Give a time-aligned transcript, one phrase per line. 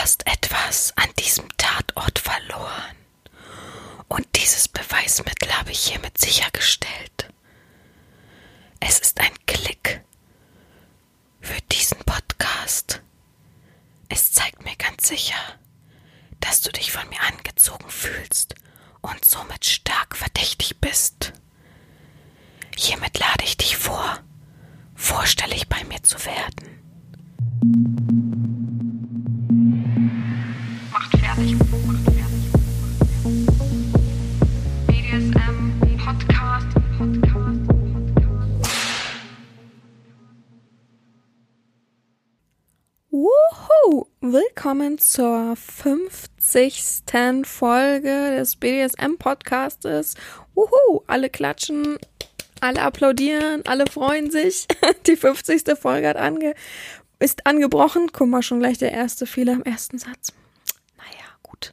[0.00, 2.96] hast etwas an diesem Tatort verloren.
[4.08, 7.30] Und dieses Beweismittel habe ich hiermit sichergestellt.
[8.80, 10.02] Es ist ein Klick
[11.42, 13.02] für diesen Podcast.
[14.08, 15.36] Es zeigt mir ganz sicher,
[16.40, 18.54] dass du dich von mir angezogen fühlst
[19.02, 21.34] und somit stark verdächtig bist.
[22.74, 24.20] Hiermit lade ich dich vor,
[24.94, 26.79] vorstellig bei mir zu werden.
[44.32, 47.02] Willkommen zur 50.
[47.42, 50.14] Folge des BDSM-Podcastes.
[50.54, 51.02] Wuhu!
[51.08, 51.98] Alle klatschen,
[52.60, 54.68] alle applaudieren, alle freuen sich.
[55.08, 55.76] Die 50.
[55.76, 56.54] Folge hat ange
[57.18, 58.10] ist angebrochen.
[58.12, 60.32] Guck mal, schon gleich der erste Fehler im ersten Satz.
[61.60, 61.72] Gut.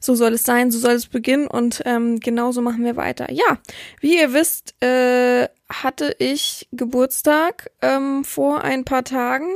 [0.00, 3.30] So soll es sein, so soll es beginnen und ähm, genauso machen wir weiter.
[3.30, 3.58] Ja,
[4.00, 9.48] wie ihr wisst, äh, hatte ich Geburtstag ähm, vor ein paar Tagen.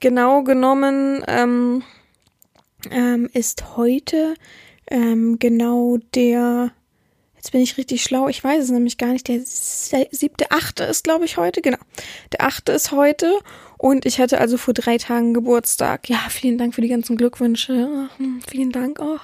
[0.00, 1.82] Genau genommen ähm,
[2.90, 4.34] ähm, ist heute
[4.90, 6.72] ähm, genau der
[7.36, 8.28] Jetzt bin ich richtig schlau.
[8.28, 9.26] Ich weiß es nämlich gar nicht.
[9.26, 11.60] Der siebte, achte ist, glaube ich, heute.
[11.60, 11.78] Genau.
[12.30, 13.36] Der achte ist heute.
[13.82, 16.08] Und ich hatte also vor drei Tagen Geburtstag.
[16.08, 18.08] Ja, vielen Dank für die ganzen Glückwünsche.
[18.16, 19.00] Hm, vielen Dank.
[19.00, 19.18] Oh.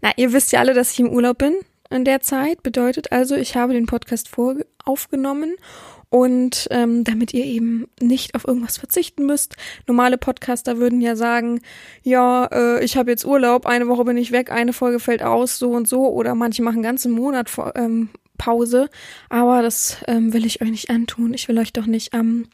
[0.00, 1.56] Na, ihr wisst ja alle, dass ich im Urlaub bin
[1.90, 2.62] in der Zeit.
[2.62, 5.56] Bedeutet also, ich habe den Podcast vor aufgenommen
[6.08, 9.56] und ähm, damit ihr eben nicht auf irgendwas verzichten müsst.
[9.88, 11.60] Normale Podcaster würden ja sagen,
[12.04, 15.58] ja, äh, ich habe jetzt Urlaub, eine Woche bin ich weg, eine Folge fällt aus,
[15.58, 16.06] so und so.
[16.06, 18.88] Oder manche machen ganzen Monat ähm, Pause.
[19.28, 21.34] Aber das ähm, will ich euch nicht antun.
[21.34, 22.46] Ich will euch doch nicht am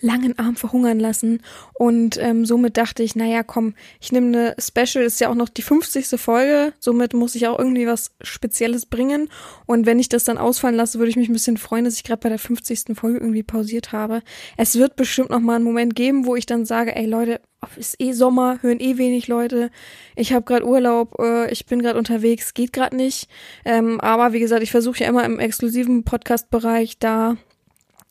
[0.00, 1.42] langen Arm verhungern lassen.
[1.74, 5.48] Und ähm, somit dachte ich, naja, komm, ich nehme eine Special, ist ja auch noch
[5.48, 6.20] die 50.
[6.20, 6.72] Folge.
[6.78, 9.28] Somit muss ich auch irgendwie was Spezielles bringen.
[9.66, 12.04] Und wenn ich das dann ausfallen lasse, würde ich mich ein bisschen freuen, dass ich
[12.04, 12.94] gerade bei der 50.
[12.94, 14.22] Folge irgendwie pausiert habe.
[14.56, 17.40] Es wird bestimmt noch mal einen Moment geben, wo ich dann sage, ey Leute,
[17.76, 19.70] ist eh Sommer, hören eh wenig Leute.
[20.16, 23.28] Ich habe gerade Urlaub, äh, ich bin gerade unterwegs, geht gerade nicht.
[23.64, 27.36] Ähm, aber wie gesagt, ich versuche ja immer im exklusiven Podcast-Bereich da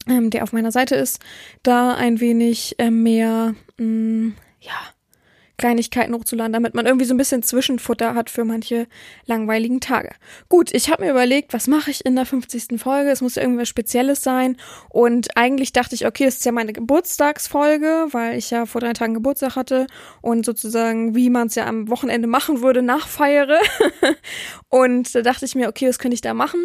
[0.08, 1.20] ähm, der auf meiner Seite ist,
[1.64, 4.93] da ein wenig äh, mehr, mh, mm, ja,
[5.64, 8.86] Kleinigkeiten hochzuladen, damit man irgendwie so ein bisschen Zwischenfutter hat für manche
[9.28, 10.10] langweiligen Tage.
[10.50, 12.82] Gut, ich habe mir überlegt, was mache ich in der 50.
[12.82, 13.12] Folge?
[13.12, 14.58] Es muss irgendwas Spezielles sein.
[14.90, 18.92] Und eigentlich dachte ich, okay, das ist ja meine Geburtstagsfolge, weil ich ja vor drei
[18.92, 19.88] Tagen Geburtstag hatte
[20.22, 23.58] und sozusagen, wie man es ja am Wochenende machen würde, nachfeiere.
[24.68, 26.60] und da dachte ich mir, okay, was könnte ich da machen?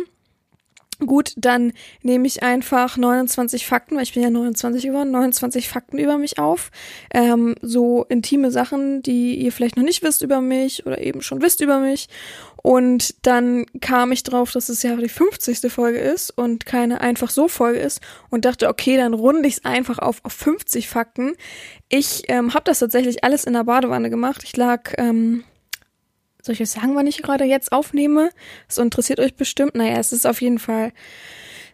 [1.06, 1.72] Gut, dann
[2.02, 6.40] nehme ich einfach 29 Fakten, weil ich bin ja 29 geworden, 29 Fakten über mich
[6.40, 6.72] auf.
[7.14, 11.40] Ähm, so intime Sachen, die ihr vielleicht noch nicht wisst über mich oder eben schon
[11.40, 12.08] wisst über mich.
[12.62, 15.70] Und dann kam ich drauf, dass es ja die 50.
[15.72, 19.64] Folge ist und keine einfach so Folge ist und dachte, okay, dann runde ich es
[19.64, 21.34] einfach auf, auf 50 Fakten.
[21.88, 24.42] Ich ähm, habe das tatsächlich alles in der Badewanne gemacht.
[24.42, 25.44] Ich lag ähm,
[26.42, 28.30] soll ich euch sagen, wann ich gerade jetzt aufnehme?
[28.66, 29.74] Das interessiert euch bestimmt.
[29.74, 30.92] Naja, es ist auf jeden Fall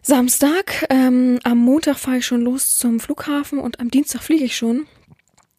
[0.01, 0.85] Samstag.
[0.89, 4.87] Ähm, am Montag fahre ich schon los zum Flughafen und am Dienstag fliege ich schon.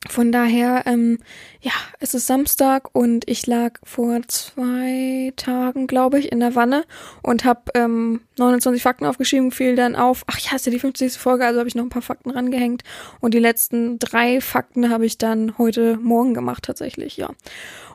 [0.08, 1.18] Von daher, ähm,
[1.60, 6.84] ja, es ist Samstag und ich lag vor zwei Tagen, glaube ich, in der Wanne
[7.22, 11.14] und habe ähm, 29 Fakten aufgeschrieben, fiel dann auf, ach ja, ist ja die 50.
[11.14, 12.82] Folge, also habe ich noch ein paar Fakten rangehängt
[13.20, 17.30] und die letzten drei Fakten habe ich dann heute Morgen gemacht tatsächlich, ja.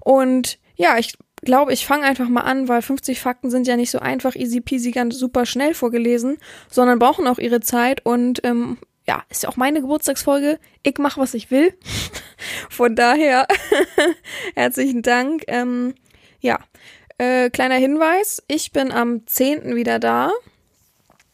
[0.01, 3.91] Und ja, ich glaube, ich fange einfach mal an, weil 50 Fakten sind ja nicht
[3.91, 6.37] so einfach, easy peasy, ganz super schnell vorgelesen,
[6.69, 8.77] sondern brauchen auch ihre Zeit und ähm,
[9.07, 10.59] ja, ist ja auch meine Geburtstagsfolge.
[10.83, 11.73] Ich mache, was ich will.
[12.69, 13.47] Von daher
[14.55, 15.43] herzlichen Dank.
[15.47, 15.95] Ähm,
[16.39, 16.59] ja,
[17.17, 19.75] äh, kleiner Hinweis, ich bin am 10.
[19.75, 20.31] wieder da.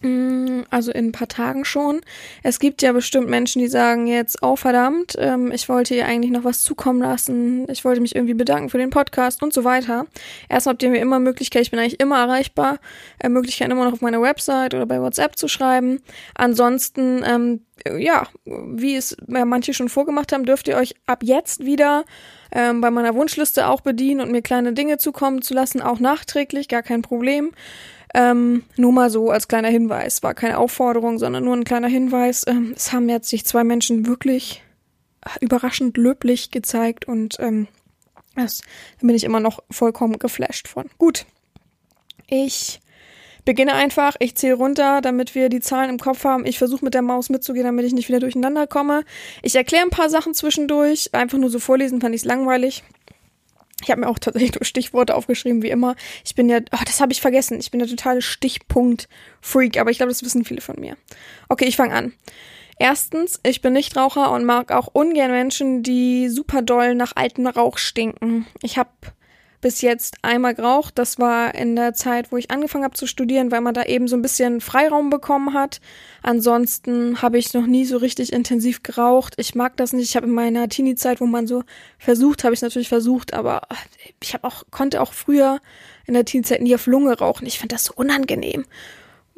[0.01, 2.01] Mm, also in ein paar Tagen schon.
[2.43, 6.31] Es gibt ja bestimmt Menschen, die sagen jetzt, oh verdammt, ähm, ich wollte ihr eigentlich
[6.31, 10.05] noch was zukommen lassen, ich wollte mich irgendwie bedanken für den Podcast und so weiter.
[10.49, 12.77] Erstmal habt ihr mir immer Möglichkeit, ich bin eigentlich immer erreichbar,
[13.17, 15.99] äh, Möglichkeit immer noch auf meiner Website oder bei WhatsApp zu schreiben.
[16.35, 17.61] Ansonsten, ähm,
[17.97, 22.05] ja, wie es manche schon vorgemacht haben, dürft ihr euch ab jetzt wieder
[22.51, 26.67] ähm, bei meiner Wunschliste auch bedienen und mir kleine Dinge zukommen zu lassen, auch nachträglich,
[26.67, 27.51] gar kein Problem.
[28.13, 32.45] Ähm, nur mal so als kleiner Hinweis, war keine Aufforderung, sondern nur ein kleiner Hinweis.
[32.47, 34.63] Ähm, es haben jetzt sich zwei Menschen wirklich
[35.41, 37.67] überraschend löblich gezeigt und ähm,
[38.35, 38.61] das,
[39.01, 40.85] da bin ich immer noch vollkommen geflasht von.
[40.97, 41.25] Gut,
[42.27, 42.79] ich
[43.45, 46.45] beginne einfach, ich zähle runter, damit wir die Zahlen im Kopf haben.
[46.45, 49.03] Ich versuche mit der Maus mitzugehen, damit ich nicht wieder durcheinander komme.
[49.41, 52.83] Ich erkläre ein paar Sachen zwischendurch, einfach nur so vorlesen, fand ich es langweilig.
[53.83, 55.95] Ich habe mir auch tatsächlich nur Stichworte aufgeschrieben, wie immer.
[56.25, 57.59] Ich bin ja, oh, das habe ich vergessen.
[57.59, 60.97] Ich bin der totale Stichpunkt-Freak, aber ich glaube, das wissen viele von mir.
[61.47, 62.13] Okay, ich fange an.
[62.79, 67.77] Erstens, ich bin Nichtraucher und mag auch ungern Menschen, die super doll nach altem Rauch
[67.77, 68.45] stinken.
[68.61, 68.89] Ich habe
[69.67, 70.97] bis jetzt einmal geraucht.
[70.97, 74.07] Das war in der Zeit, wo ich angefangen habe zu studieren, weil man da eben
[74.07, 75.81] so ein bisschen Freiraum bekommen hat.
[76.23, 79.33] Ansonsten habe ich noch nie so richtig intensiv geraucht.
[79.35, 80.07] Ich mag das nicht.
[80.07, 81.63] Ich habe in meiner Teenie-Zeit, wo man so
[81.99, 83.63] versucht, habe ich natürlich versucht, aber
[84.23, 85.59] ich habe auch konnte auch früher
[86.05, 87.45] in der Teenie-Zeit nie auf Lunge rauchen.
[87.45, 88.63] Ich fand das so unangenehm.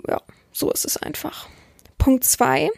[0.07, 0.21] Ja,
[0.51, 1.49] so ist es einfach.
[1.97, 2.69] Punkt zwei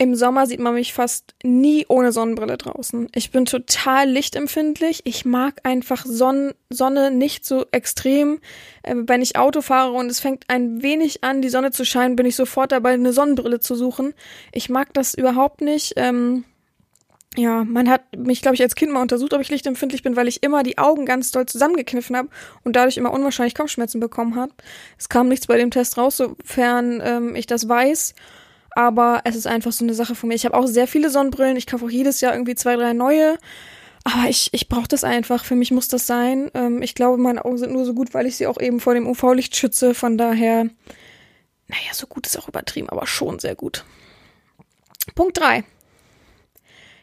[0.00, 3.08] im Sommer sieht man mich fast nie ohne Sonnenbrille draußen.
[3.14, 5.02] Ich bin total lichtempfindlich.
[5.04, 8.40] Ich mag einfach Sonn Sonne nicht so extrem.
[8.82, 12.16] Äh, wenn ich Auto fahre und es fängt ein wenig an, die Sonne zu scheinen,
[12.16, 14.14] bin ich sofort dabei, eine Sonnenbrille zu suchen.
[14.52, 15.92] Ich mag das überhaupt nicht.
[15.96, 16.44] Ähm,
[17.36, 20.28] ja, man hat mich, glaube ich, als Kind mal untersucht, ob ich lichtempfindlich bin, weil
[20.28, 22.30] ich immer die Augen ganz doll zusammengekniffen habe
[22.64, 24.52] und dadurch immer unwahrscheinlich Kopfschmerzen bekommen habe.
[24.98, 28.14] Es kam nichts bei dem Test raus, sofern ähm, ich das weiß.
[28.74, 30.34] Aber es ist einfach so eine Sache von mir.
[30.34, 31.56] Ich habe auch sehr viele Sonnenbrillen.
[31.56, 33.38] Ich kaufe auch jedes Jahr irgendwie zwei, drei neue.
[34.04, 35.44] Aber ich, ich brauche das einfach.
[35.44, 36.50] Für mich muss das sein.
[36.54, 38.94] Ähm, ich glaube, meine Augen sind nur so gut, weil ich sie auch eben vor
[38.94, 39.94] dem UV-Licht schütze.
[39.94, 40.64] Von daher,
[41.68, 43.84] naja, so gut ist auch übertrieben, aber schon sehr gut.
[45.14, 45.64] Punkt drei.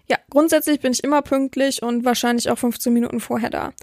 [0.10, 3.74] Ja, grundsätzlich bin ich immer pünktlich und wahrscheinlich auch 15 Minuten vorher da.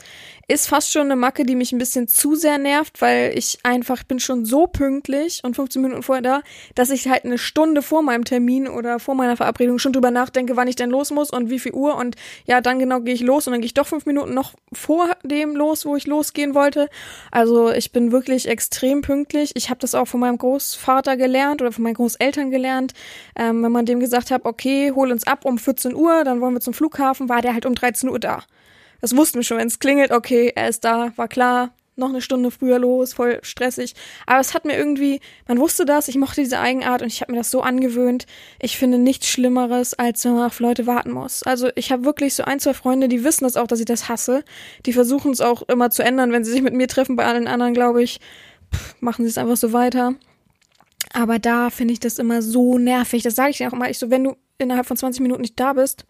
[0.47, 4.03] Ist fast schon eine Macke, die mich ein bisschen zu sehr nervt, weil ich einfach
[4.03, 6.43] bin schon so pünktlich und 15 Minuten vorher da,
[6.75, 10.57] dass ich halt eine Stunde vor meinem Termin oder vor meiner Verabredung schon drüber nachdenke,
[10.57, 13.23] wann ich denn los muss und wie viel Uhr und ja, dann genau gehe ich
[13.23, 16.55] los und dann gehe ich doch fünf Minuten noch vor dem los, wo ich losgehen
[16.55, 16.91] wollte.
[17.31, 19.53] Also ich bin wirklich extrem pünktlich.
[19.55, 22.93] Ich habe das auch von meinem Großvater gelernt oder von meinen Großeltern gelernt.
[23.37, 26.55] Ähm, wenn man dem gesagt hat, okay, hol uns ab um 14 Uhr, dann wollen
[26.55, 28.45] wir zum Flughafen, war der halt um 13 Uhr da.
[29.05, 32.23] Das wussten wir schon, wenn es klingelt, okay, er ist da, war klar, noch eine
[32.23, 33.93] Stunde früher los, voll stressig.
[34.25, 37.33] Aber es hat mir irgendwie, man wusste das, ich mochte diese Eigenart und ich habe
[37.33, 38.25] mir das so angewöhnt.
[38.63, 41.43] Ich finde nichts Schlimmeres, als wenn man auf Leute warten muss.
[41.43, 44.09] Also ich habe wirklich so ein, zwei Freunde, die wissen das auch, dass ich das
[44.09, 44.43] hasse.
[44.87, 47.15] Die versuchen es auch immer zu ändern, wenn sie sich mit mir treffen.
[47.15, 48.21] Bei allen anderen, glaube ich,
[48.75, 50.15] pff, machen sie es einfach so weiter.
[51.13, 53.23] Aber da finde ich das immer so nervig.
[53.23, 53.91] Das sage ich dir auch immer.
[53.91, 56.07] Ich so, wenn du innerhalb von 20 Minuten nicht da bist,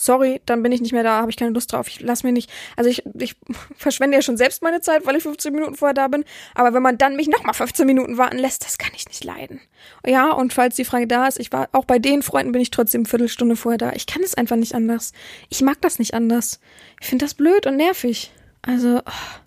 [0.00, 1.88] sorry, dann bin ich nicht mehr da, habe ich keine Lust drauf.
[1.88, 3.36] Ich lass mir nicht, also ich, ich
[3.76, 6.24] verschwende ja schon selbst meine Zeit, weil ich 15 Minuten vorher da bin.
[6.54, 9.60] Aber wenn man dann mich nochmal 15 Minuten warten lässt, das kann ich nicht leiden.
[10.06, 12.70] Ja, und falls die Frage da ist, ich war, auch bei den Freunden bin ich
[12.70, 13.92] trotzdem eine Viertelstunde vorher da.
[13.92, 15.12] Ich kann es einfach nicht anders.
[15.48, 16.60] Ich mag das nicht anders.
[17.00, 18.32] Ich finde das blöd und nervig.
[18.62, 19.40] Also, oh.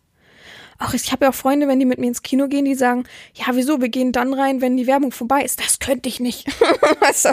[0.80, 3.06] Auch ich habe ja auch Freunde, wenn die mit mir ins Kino gehen, die sagen,
[3.34, 5.60] ja, wieso, wir gehen dann rein, wenn die Werbung vorbei ist.
[5.60, 6.48] Das könnte ich nicht.
[7.00, 7.30] also,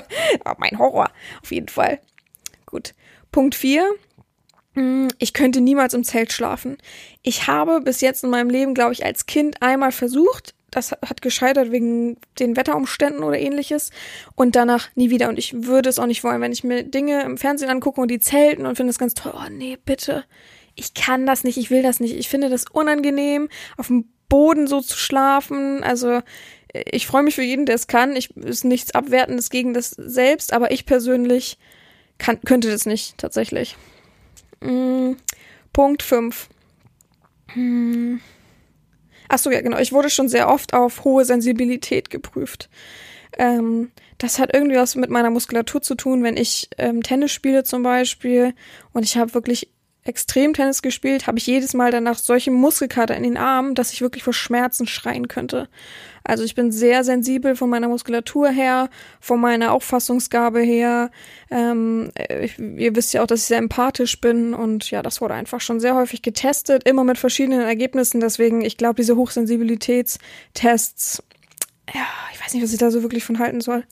[0.58, 1.10] mein Horror,
[1.42, 2.00] auf jeden Fall.
[2.66, 2.94] Gut.
[3.32, 3.84] Punkt 4.
[4.74, 6.78] Hm, ich könnte niemals im Zelt schlafen.
[7.22, 10.54] Ich habe bis jetzt in meinem Leben, glaube ich, als Kind einmal versucht.
[10.70, 13.90] Das hat gescheitert wegen den Wetterumständen oder ähnliches.
[14.36, 15.28] Und danach nie wieder.
[15.28, 18.08] Und ich würde es auch nicht wollen, wenn ich mir Dinge im Fernsehen angucke und
[18.08, 19.32] die zelten und finde es ganz toll.
[19.34, 20.24] Oh nee, bitte.
[20.76, 22.14] Ich kann das nicht, ich will das nicht.
[22.14, 25.82] Ich finde das unangenehm, auf dem Boden so zu schlafen.
[25.82, 26.20] Also
[26.72, 28.14] ich freue mich für jeden, der es kann.
[28.14, 31.58] Ich ist nichts Abwertendes gegen das selbst, aber ich persönlich
[32.20, 33.76] kann, könnte das nicht, tatsächlich.
[34.60, 35.12] Mm,
[35.72, 36.48] Punkt 5.
[37.54, 38.20] Hm.
[39.28, 39.78] Achso, ja, genau.
[39.78, 42.68] Ich wurde schon sehr oft auf hohe Sensibilität geprüft.
[43.38, 47.64] Ähm, das hat irgendwie was mit meiner Muskulatur zu tun, wenn ich ähm, Tennis spiele
[47.64, 48.54] zum Beispiel
[48.92, 49.70] und ich habe wirklich
[50.02, 54.00] extrem Tennis gespielt, habe ich jedes Mal danach solche Muskelkater in den Armen, dass ich
[54.00, 55.68] wirklich vor Schmerzen schreien könnte.
[56.24, 61.10] Also ich bin sehr sensibel von meiner Muskulatur her, von meiner Auffassungsgabe her.
[61.50, 62.10] Ähm,
[62.40, 65.60] ich, ihr wisst ja auch, dass ich sehr empathisch bin und ja, das wurde einfach
[65.60, 68.20] schon sehr häufig getestet, immer mit verschiedenen Ergebnissen.
[68.20, 71.22] Deswegen, ich glaube, diese Hochsensibilitätstests,
[71.94, 73.84] ja, ich weiß nicht, was ich da so wirklich von halten soll.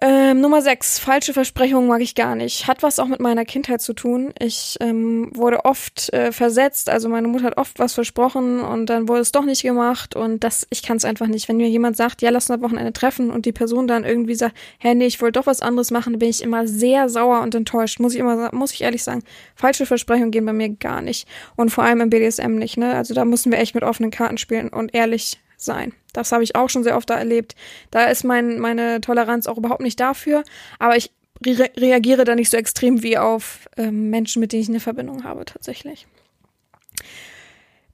[0.00, 0.98] Ähm, Nummer 6.
[0.98, 2.66] Falsche Versprechungen mag ich gar nicht.
[2.66, 4.34] Hat was auch mit meiner Kindheit zu tun.
[4.40, 9.08] Ich ähm, wurde oft äh, versetzt, also meine Mutter hat oft was versprochen und dann
[9.08, 11.48] wurde es doch nicht gemacht und das, ich kann es einfach nicht.
[11.48, 14.34] Wenn mir jemand sagt, ja, lass uns am Wochenende treffen und die Person dann irgendwie
[14.34, 17.54] sagt, hä, nee, ich wollte doch was anderes machen, bin ich immer sehr sauer und
[17.54, 18.00] enttäuscht.
[18.00, 19.22] Muss ich immer, muss ich ehrlich sagen.
[19.54, 21.28] Falsche Versprechungen gehen bei mir gar nicht.
[21.54, 22.94] Und vor allem im BDSM nicht, ne?
[22.94, 25.92] Also da müssen wir echt mit offenen Karten spielen und ehrlich sein.
[26.12, 27.54] Das habe ich auch schon sehr oft da erlebt.
[27.90, 30.44] Da ist mein, meine Toleranz auch überhaupt nicht dafür,
[30.78, 31.12] aber ich
[31.44, 35.24] re reagiere da nicht so extrem wie auf ähm, Menschen, mit denen ich eine Verbindung
[35.24, 36.06] habe, tatsächlich.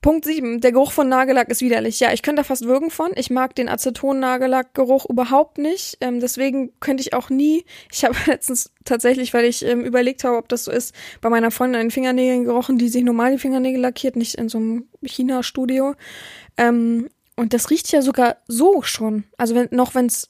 [0.02, 0.62] Punkt 7.
[0.62, 2.00] Der Geruch von Nagellack ist widerlich.
[2.00, 3.10] Ja, ich könnte da fast würgen von.
[3.16, 5.98] Ich mag den Aceton-Nagellack-Geruch überhaupt nicht.
[6.00, 7.66] Ähm, deswegen könnte ich auch nie.
[7.92, 11.50] Ich habe letztens tatsächlich, weil ich ähm, überlegt habe, ob das so ist, bei meiner
[11.50, 14.88] Freundin an den Fingernägeln gerochen, die sich normal die Fingernägel lackiert, nicht in so einem
[15.02, 15.94] China-Studio.
[16.56, 17.10] Ähm,
[17.40, 19.24] und das riecht ja sogar so schon.
[19.38, 20.28] Also wenn, noch wenn es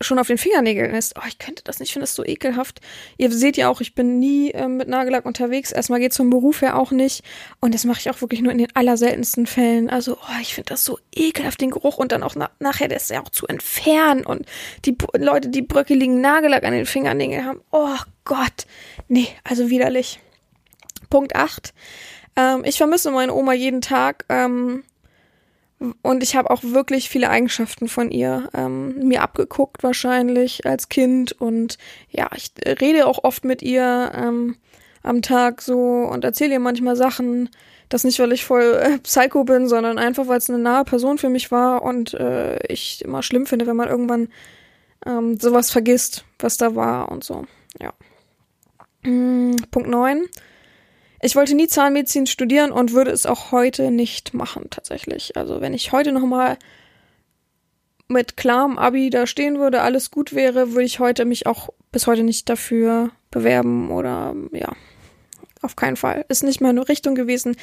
[0.00, 1.14] schon auf den Fingernägeln ist.
[1.18, 2.80] Oh, ich könnte das nicht, ich finde das so ekelhaft.
[3.18, 5.72] Ihr seht ja auch, ich bin nie äh, mit Nagellack unterwegs.
[5.72, 7.22] Erstmal geht zum Beruf her auch nicht.
[7.60, 9.90] Und das mache ich auch wirklich nur in den allerseltensten Fällen.
[9.90, 11.98] Also, oh, ich finde das so ekelhaft, den Geruch.
[11.98, 14.24] Und dann auch na nachher, das ist ja auch zu entfernen.
[14.24, 14.46] Und
[14.86, 17.60] die B Leute, die bröckeligen Nagellack an den Fingernägeln haben.
[17.72, 18.64] Oh Gott.
[19.06, 20.18] Nee, also widerlich.
[21.10, 21.74] Punkt 8.
[22.36, 24.24] Ähm, ich vermisse meine Oma jeden Tag.
[24.30, 24.84] Ähm,
[26.02, 31.32] und ich habe auch wirklich viele Eigenschaften von ihr ähm, mir abgeguckt, wahrscheinlich als Kind.
[31.32, 31.78] Und
[32.10, 34.56] ja, ich rede auch oft mit ihr ähm,
[35.02, 37.48] am Tag so und erzähle ihr manchmal Sachen.
[37.88, 41.16] Das nicht, weil ich voll äh, Psycho bin, sondern einfach, weil es eine nahe Person
[41.16, 44.28] für mich war und äh, ich immer schlimm finde, wenn man irgendwann
[45.06, 47.46] ähm, sowas vergisst, was da war und so.
[47.80, 47.92] Ja.
[49.08, 50.24] Mm, Punkt 9.
[51.20, 55.36] Ich wollte nie Zahnmedizin studieren und würde es auch heute nicht machen, tatsächlich.
[55.36, 56.58] Also wenn ich heute nochmal
[58.08, 62.06] mit klarem Abi da stehen würde, alles gut wäre, würde ich heute mich auch bis
[62.06, 64.72] heute nicht dafür bewerben oder ja,
[65.60, 66.24] auf keinen Fall.
[66.28, 67.56] Ist nicht meine Richtung gewesen.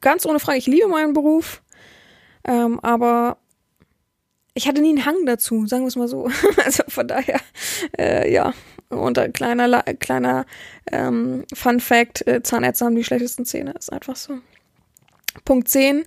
[0.00, 1.62] Ganz ohne Frage, ich liebe meinen Beruf,
[2.44, 3.38] ähm, aber
[4.54, 6.28] ich hatte nie einen Hang dazu, sagen wir es mal so.
[6.64, 7.40] also von daher,
[7.96, 8.52] äh, ja,
[8.88, 10.46] und ein kleiner, kleiner
[10.90, 14.38] ähm, Fun Fact, äh, Zahnärzte haben die schlechtesten Zähne, ist einfach so.
[15.44, 16.04] Punkt 10.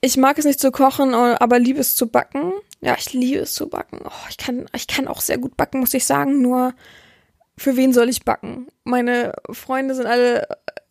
[0.00, 2.52] Ich mag es nicht zu kochen, aber liebe es zu backen.
[2.80, 4.00] Ja, ich liebe es zu backen.
[4.04, 6.74] Oh, ich, kann, ich kann auch sehr gut backen, muss ich sagen, nur
[7.56, 8.68] für wen soll ich backen?
[8.84, 10.46] Meine Freunde sind alle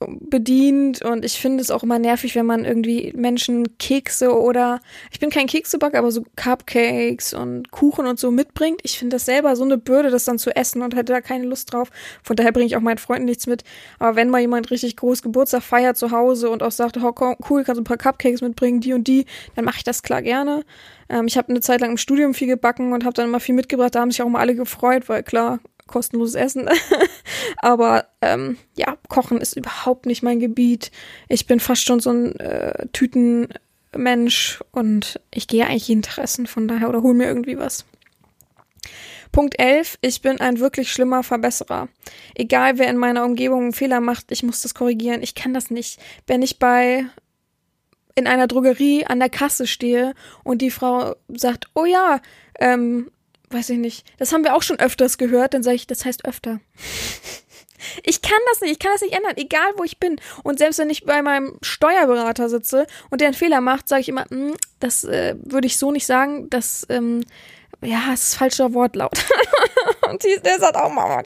[0.07, 4.79] bedient und ich finde es auch immer nervig, wenn man irgendwie Menschen Kekse oder
[5.11, 8.81] ich bin kein Keksebacker, aber so Cupcakes und Kuchen und so mitbringt.
[8.83, 11.45] Ich finde das selber so eine Bürde, das dann zu essen und hätte da keine
[11.45, 11.89] Lust drauf.
[12.23, 13.63] Von daher bringe ich auch meinen Freunden nichts mit.
[13.99, 17.63] Aber wenn mal jemand richtig groß Geburtstag feiert zu Hause und auch sagt, oh, cool,
[17.63, 20.63] kannst du ein paar Cupcakes mitbringen, die und die, dann mache ich das klar gerne.
[21.09, 23.55] Ähm, ich habe eine Zeit lang im Studium viel gebacken und habe dann immer viel
[23.55, 23.95] mitgebracht.
[23.95, 26.69] Da haben sich auch mal alle gefreut, weil klar, kostenloses Essen.
[27.57, 30.91] Aber ähm, ja, Kochen ist überhaupt nicht mein Gebiet.
[31.29, 36.47] Ich bin fast schon so ein äh, Tütenmensch und ich gehe eigentlich jeden Tag essen,
[36.47, 37.85] von daher oder hol mir irgendwie was.
[39.31, 39.97] Punkt 11.
[39.99, 41.89] Ich bin ein wirklich schlimmer Verbesserer.
[42.35, 45.21] Egal wer in meiner Umgebung einen Fehler macht, ich muss das korrigieren.
[45.21, 45.99] Ich kann das nicht.
[46.25, 47.05] Wenn ich bei
[48.15, 50.13] in einer Drogerie an der Kasse stehe
[50.45, 52.21] und die Frau sagt, oh ja,
[52.59, 53.11] ähm,
[53.55, 56.25] weiß ich nicht, das haben wir auch schon öfters gehört, dann sage ich, das heißt
[56.25, 56.59] öfter.
[58.03, 60.19] Ich kann das nicht, ich kann das nicht ändern, egal wo ich bin.
[60.41, 64.09] Und selbst wenn ich bei meinem Steuerberater sitze und der einen Fehler macht, sage ich
[64.09, 67.23] immer, hm, das äh, würde ich so nicht sagen, das, ähm,
[67.83, 69.19] ja, das ist falscher Wortlaut.
[70.09, 71.23] und die, der sagt auch mal,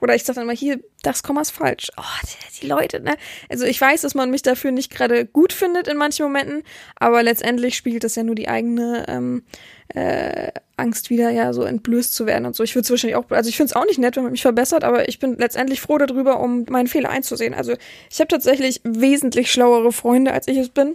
[0.00, 1.90] oder ich sage dann mal, hier, das Komma ist falsch.
[1.96, 3.16] Oh, die, die, Leute, ne?
[3.48, 6.62] Also ich weiß, dass man mich dafür nicht gerade gut findet in manchen Momenten,
[6.96, 9.42] aber letztendlich spiegelt das ja nur die eigene ähm,
[9.88, 12.62] äh, Angst wieder ja so entblößt zu werden und so.
[12.62, 14.42] Ich würde es wahrscheinlich auch, also ich finde es auch nicht nett, wenn man mich
[14.42, 17.54] verbessert, aber ich bin letztendlich froh darüber, um meinen Fehler einzusehen.
[17.54, 17.74] Also
[18.10, 20.94] ich habe tatsächlich wesentlich schlauere Freunde, als ich es bin,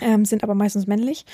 [0.00, 1.24] ähm, sind aber meistens männlich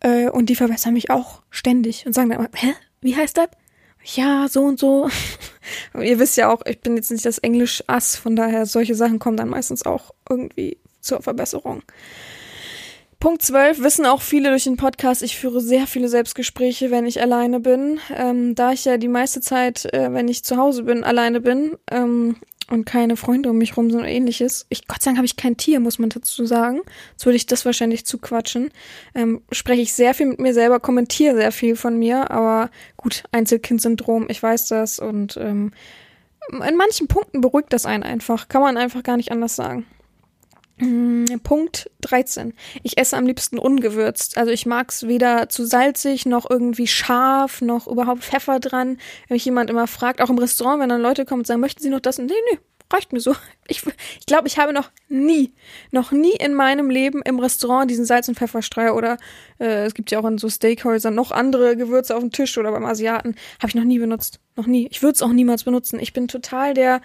[0.00, 3.48] äh, und die verbessern mich auch ständig und sagen dann immer, hä, wie heißt das?
[4.04, 5.08] Ja, so und so.
[6.00, 9.36] ihr wisst ja auch, ich bin jetzt nicht das Englisch-Ass, von daher solche Sachen kommen
[9.36, 11.82] dann meistens auch irgendwie zur Verbesserung.
[13.22, 17.20] Punkt 12 wissen auch viele durch den Podcast, ich führe sehr viele Selbstgespräche, wenn ich
[17.20, 18.00] alleine bin.
[18.16, 21.76] Ähm, da ich ja die meiste Zeit, äh, wenn ich zu Hause bin, alleine bin
[21.88, 22.34] ähm,
[22.72, 24.64] und keine Freunde um mich rum sind oder ähnliches.
[24.70, 26.80] Ich, Gott sei Dank habe ich kein Tier, muss man dazu sagen.
[27.10, 28.70] Jetzt würde ich das wahrscheinlich zu quatschen.
[29.14, 33.24] Ähm, spreche ich sehr viel mit mir selber, kommentiere sehr viel von mir, aber gut,
[33.30, 35.72] Einzelkind-Syndrom, ich weiß das und ähm,
[36.50, 38.48] in manchen Punkten beruhigt das einen einfach.
[38.48, 39.84] Kann man einfach gar nicht anders sagen.
[40.78, 42.54] Mm, Punkt 13.
[42.82, 44.36] Ich esse am liebsten ungewürzt.
[44.38, 48.98] Also ich mag es weder zu salzig, noch irgendwie scharf, noch überhaupt Pfeffer dran.
[49.28, 51.82] Wenn mich jemand immer fragt, auch im Restaurant, wenn dann Leute kommen und sagen, möchten
[51.82, 52.18] Sie noch das?
[52.18, 52.58] Nee, nee,
[52.92, 53.34] reicht mir so.
[53.68, 53.82] Ich,
[54.18, 55.54] ich glaube, ich habe noch nie,
[55.92, 59.18] noch nie in meinem Leben im Restaurant diesen Salz- und Pfefferstreuer oder
[59.58, 62.72] äh, es gibt ja auch in so Steakhäusern noch andere Gewürze auf dem Tisch oder
[62.72, 63.36] beim Asiaten.
[63.58, 64.40] Habe ich noch nie benutzt.
[64.56, 64.88] Noch nie.
[64.90, 66.00] Ich würde es auch niemals benutzen.
[66.00, 67.00] Ich bin total der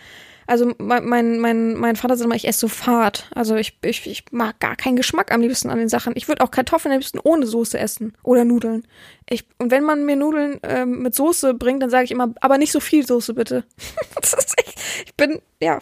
[0.48, 3.30] also mein, mein, mein Vater sagt immer, ich esse so fad.
[3.36, 6.14] Also ich, ich, ich mag gar keinen Geschmack am liebsten an den Sachen.
[6.16, 8.88] Ich würde auch Kartoffeln am liebsten ohne Soße essen oder Nudeln.
[9.30, 12.58] Ich, und wenn man mir Nudeln ähm, mit Soße bringt, dann sage ich immer, aber
[12.58, 13.66] nicht so viel Soße bitte.
[14.58, 15.80] echt, ich bin, ja,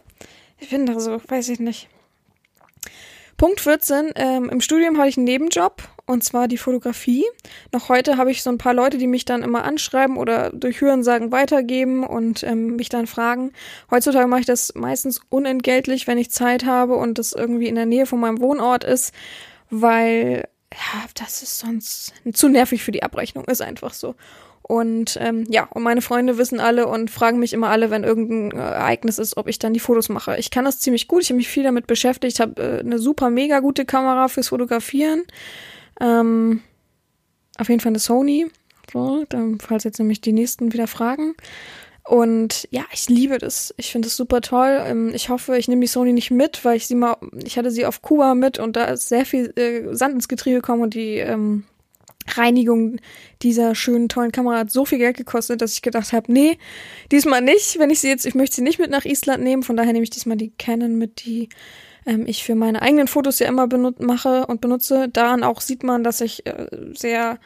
[0.60, 1.88] ich bin da so, weiß ich nicht.
[3.38, 4.14] Punkt 14.
[4.16, 7.26] Ähm, Im Studium hatte ich einen Nebenjob und zwar die Fotografie.
[7.74, 10.80] Noch heute habe ich so ein paar Leute, die mich dann immer anschreiben oder durch
[10.80, 13.52] Hörensagen weitergeben und ähm, mich dann fragen.
[13.92, 17.86] Heutzutage mache ich das meistens unentgeltlich, wenn ich Zeit habe und das irgendwie in der
[17.86, 19.14] Nähe von meinem Wohnort ist,
[19.70, 24.16] weil ja, das ist sonst zu nervig für die Abrechnung, ist einfach so.
[24.68, 28.60] Und ähm, ja, und meine Freunde wissen alle und fragen mich immer alle, wenn irgendein
[28.60, 30.38] äh, Ereignis ist, ob ich dann die Fotos mache.
[30.38, 33.30] Ich kann das ziemlich gut, ich habe mich viel damit beschäftigt, habe äh, eine super
[33.30, 35.24] mega gute Kamera fürs Fotografieren.
[36.02, 36.62] Ähm,
[37.60, 38.48] auf jeden Fall eine Sony.
[38.92, 41.36] So, dann, falls jetzt nämlich die nächsten wieder fragen.
[42.04, 43.72] Und ja, ich liebe das.
[43.78, 44.82] Ich finde es super toll.
[44.84, 47.70] Ähm, ich hoffe, ich nehme die Sony nicht mit, weil ich sie mal, ich hatte
[47.70, 50.96] sie auf Kuba mit und da ist sehr viel äh, Sand ins Getriebe gekommen und
[50.96, 51.66] die ähm,
[52.28, 52.98] Reinigung
[53.42, 56.58] dieser schönen, tollen Kamera hat so viel Geld gekostet, dass ich gedacht habe, nee,
[57.12, 57.78] diesmal nicht.
[57.80, 60.04] Wenn ich sie jetzt, ich möchte sie nicht mit nach Island nehmen, von daher nehme
[60.04, 61.50] ich diesmal die Canon mit, die
[62.06, 63.68] ähm, ich für meine eigenen Fotos ja immer
[64.00, 65.10] mache und benutze.
[65.10, 67.40] Daran auch sieht man, dass ich äh, sehr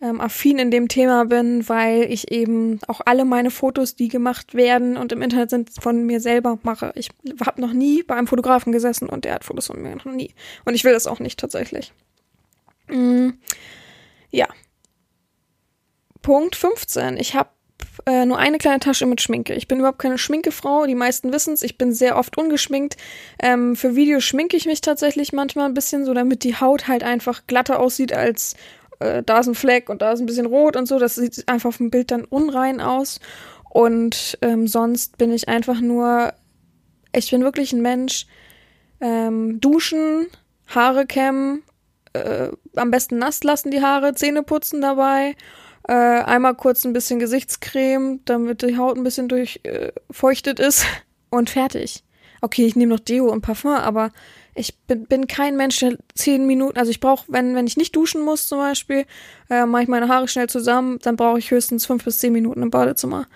[0.00, 4.54] ähm, affin in dem Thema bin, weil ich eben auch alle meine Fotos, die gemacht
[4.54, 6.92] werden und im Internet sind, von mir selber mache.
[6.96, 7.10] Ich
[7.44, 10.34] habe noch nie bei einem Fotografen gesessen und der hat Fotos von mir noch nie.
[10.64, 11.92] Und ich will das auch nicht tatsächlich.
[12.88, 13.30] Mm.
[14.36, 14.48] Ja.
[16.20, 17.16] Punkt 15.
[17.16, 17.48] Ich habe
[18.04, 19.54] äh, nur eine kleine Tasche mit Schminke.
[19.54, 20.84] Ich bin überhaupt keine Schminkefrau.
[20.84, 21.62] Die meisten wissen es.
[21.62, 22.98] Ich bin sehr oft ungeschminkt.
[23.40, 27.02] Ähm, für Videos schminke ich mich tatsächlich manchmal ein bisschen so, damit die Haut halt
[27.02, 28.56] einfach glatter aussieht als
[28.98, 30.98] äh, da ist ein Fleck und da ist ein bisschen rot und so.
[30.98, 33.20] Das sieht einfach auf dem Bild dann unrein aus.
[33.70, 36.34] Und ähm, sonst bin ich einfach nur,
[37.14, 38.26] ich bin wirklich ein Mensch.
[39.00, 40.26] Ähm, duschen,
[40.66, 41.62] Haare kämmen,
[42.24, 45.34] äh, am besten nass lassen die Haare, Zähne putzen dabei,
[45.88, 50.86] äh, einmal kurz ein bisschen Gesichtscreme, damit die Haut ein bisschen durchfeuchtet äh, ist
[51.30, 52.02] und fertig.
[52.42, 54.12] Okay, ich nehme noch Deo und Parfum, aber
[54.54, 57.94] ich bin, bin kein Mensch, der zehn Minuten, also ich brauche, wenn, wenn ich nicht
[57.94, 59.04] duschen muss zum Beispiel,
[59.50, 62.62] äh, mache ich meine Haare schnell zusammen, dann brauche ich höchstens fünf bis zehn Minuten
[62.62, 63.26] im Badezimmer.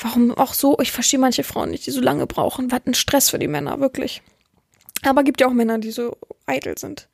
[0.00, 0.78] Warum auch so?
[0.80, 2.72] Ich verstehe manche Frauen nicht, die so lange brauchen.
[2.72, 4.22] Was ein Stress für die Männer, wirklich.
[5.04, 6.16] Aber gibt ja auch Männer, die so
[6.46, 7.08] eitel sind.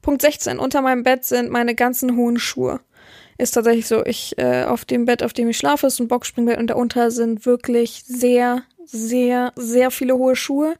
[0.00, 0.58] Punkt 16.
[0.58, 2.80] Unter meinem Bett sind meine ganzen hohen Schuhe.
[3.38, 6.58] Ist tatsächlich so, ich äh, auf dem Bett, auf dem ich schlafe, ist ein Boxspringbett
[6.58, 10.76] und darunter sind wirklich sehr, sehr, sehr viele hohe Schuhe,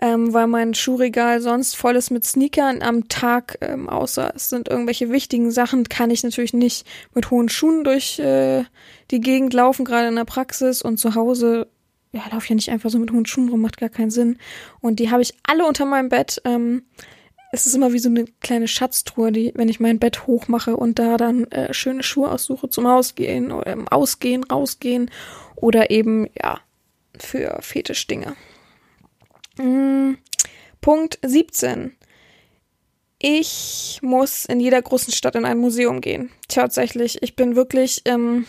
[0.00, 4.68] ähm, weil mein Schuhregal sonst voll ist mit Sneakern am Tag, ähm, außer es sind
[4.68, 8.64] irgendwelche wichtigen Sachen, kann ich natürlich nicht mit hohen Schuhen durch äh,
[9.10, 11.66] die Gegend laufen, gerade in der Praxis und zu Hause
[12.16, 14.38] ja, laufe ich ja nicht einfach so mit hohen Schuhen rum, macht gar keinen Sinn.
[14.80, 16.40] Und die habe ich alle unter meinem Bett.
[16.44, 16.84] Ähm,
[17.52, 20.98] es ist immer wie so eine kleine Schatztruhe, die, wenn ich mein Bett hochmache und
[20.98, 25.10] da dann äh, schöne Schuhe aussuche zum Ausgehen im Ausgehen, rausgehen
[25.54, 26.60] oder eben, ja,
[27.18, 28.34] für Fetischdinge.
[29.58, 30.18] Mhm.
[30.80, 31.96] Punkt 17.
[33.18, 36.30] Ich muss in jeder großen Stadt in ein Museum gehen.
[36.48, 38.46] Tatsächlich, ich bin wirklich ähm,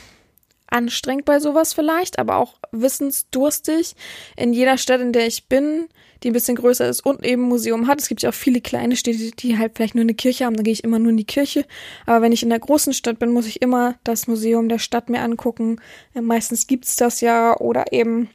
[0.70, 3.96] anstrengend bei sowas vielleicht, aber auch wissensdurstig.
[4.36, 5.88] In jeder Stadt, in der ich bin,
[6.24, 8.02] die ein bisschen größer ist und eben Museum hat.
[8.02, 10.64] Es gibt ja auch viele kleine Städte, die halt vielleicht nur eine Kirche haben, dann
[10.64, 11.66] gehe ich immer nur in die Kirche.
[12.06, 15.10] Aber wenn ich in der großen Stadt bin, muss ich immer das Museum der Stadt
[15.10, 15.80] mir angucken.
[16.14, 18.30] Äh, meistens gibt's das ja oder eben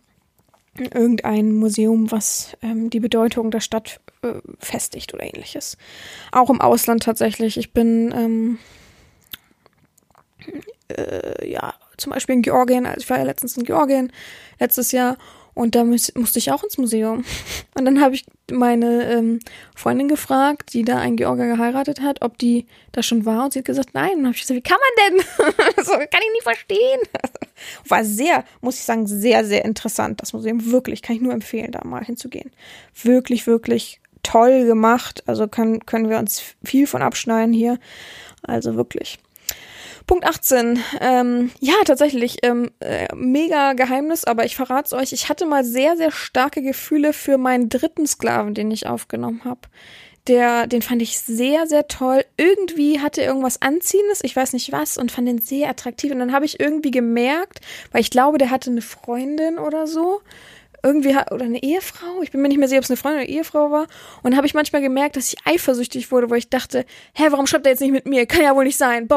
[0.75, 5.77] irgendein Museum, was ähm, die Bedeutung der Stadt äh, festigt oder ähnliches.
[6.31, 7.59] Auch im Ausland tatsächlich.
[7.59, 8.59] Ich bin ähm,
[10.89, 14.13] äh, ja zum Beispiel in Georgien, also ich war ja letztens in Georgien
[14.59, 15.17] letztes Jahr
[15.55, 17.25] und da muss, musste ich auch ins Museum.
[17.75, 19.41] Und dann habe ich meine ähm,
[19.77, 23.45] Freundin gefragt, die da einen Georger geheiratet hat, ob die da schon war.
[23.45, 24.13] Und sie hat gesagt, nein.
[24.13, 25.85] Und dann habe ich gesagt, wie kann man denn?
[25.85, 27.01] so kann ich nicht verstehen.
[27.89, 30.71] War sehr, muss ich sagen, sehr, sehr interessant, das Museum.
[30.71, 32.51] Wirklich, kann ich nur empfehlen, da mal hinzugehen.
[33.03, 35.23] Wirklich, wirklich toll gemacht.
[35.27, 37.79] Also können, können wir uns viel von abschneiden hier.
[38.43, 39.19] Also wirklich.
[40.07, 40.79] Punkt 18.
[41.01, 45.13] Ähm, ja, tatsächlich, ähm, äh, mega Geheimnis, aber ich verrate es euch.
[45.13, 49.61] Ich hatte mal sehr, sehr starke Gefühle für meinen dritten Sklaven, den ich aufgenommen habe.
[50.29, 52.25] Der, den fand ich sehr, sehr toll.
[52.37, 56.13] Irgendwie hatte er irgendwas Anziehendes, ich weiß nicht was, und fand den sehr attraktiv.
[56.13, 57.61] Und dann habe ich irgendwie gemerkt,
[57.91, 60.21] weil ich glaube, der hatte eine Freundin oder so
[60.83, 63.29] irgendwie oder eine Ehefrau, ich bin mir nicht mehr sicher, ob es eine Freundin oder
[63.29, 63.87] eine Ehefrau war.
[64.23, 67.67] Und habe ich manchmal gemerkt, dass ich eifersüchtig wurde, wo ich dachte, hä, warum schreibt
[67.67, 68.27] er jetzt nicht mit mir?
[68.27, 69.07] Kann ja wohl nicht sein.
[69.07, 69.17] Ba,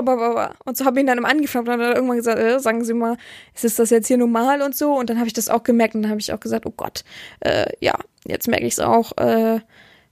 [0.65, 2.93] Und so habe ich ihn dann im angeflammt und dann irgendwann gesagt, äh, sagen Sie
[2.93, 3.17] mal,
[3.61, 4.93] ist das jetzt hier normal und so?
[4.93, 7.03] Und dann habe ich das auch gemerkt und dann habe ich auch gesagt, oh Gott,
[7.39, 9.59] äh, ja, jetzt merke ich es auch, äh,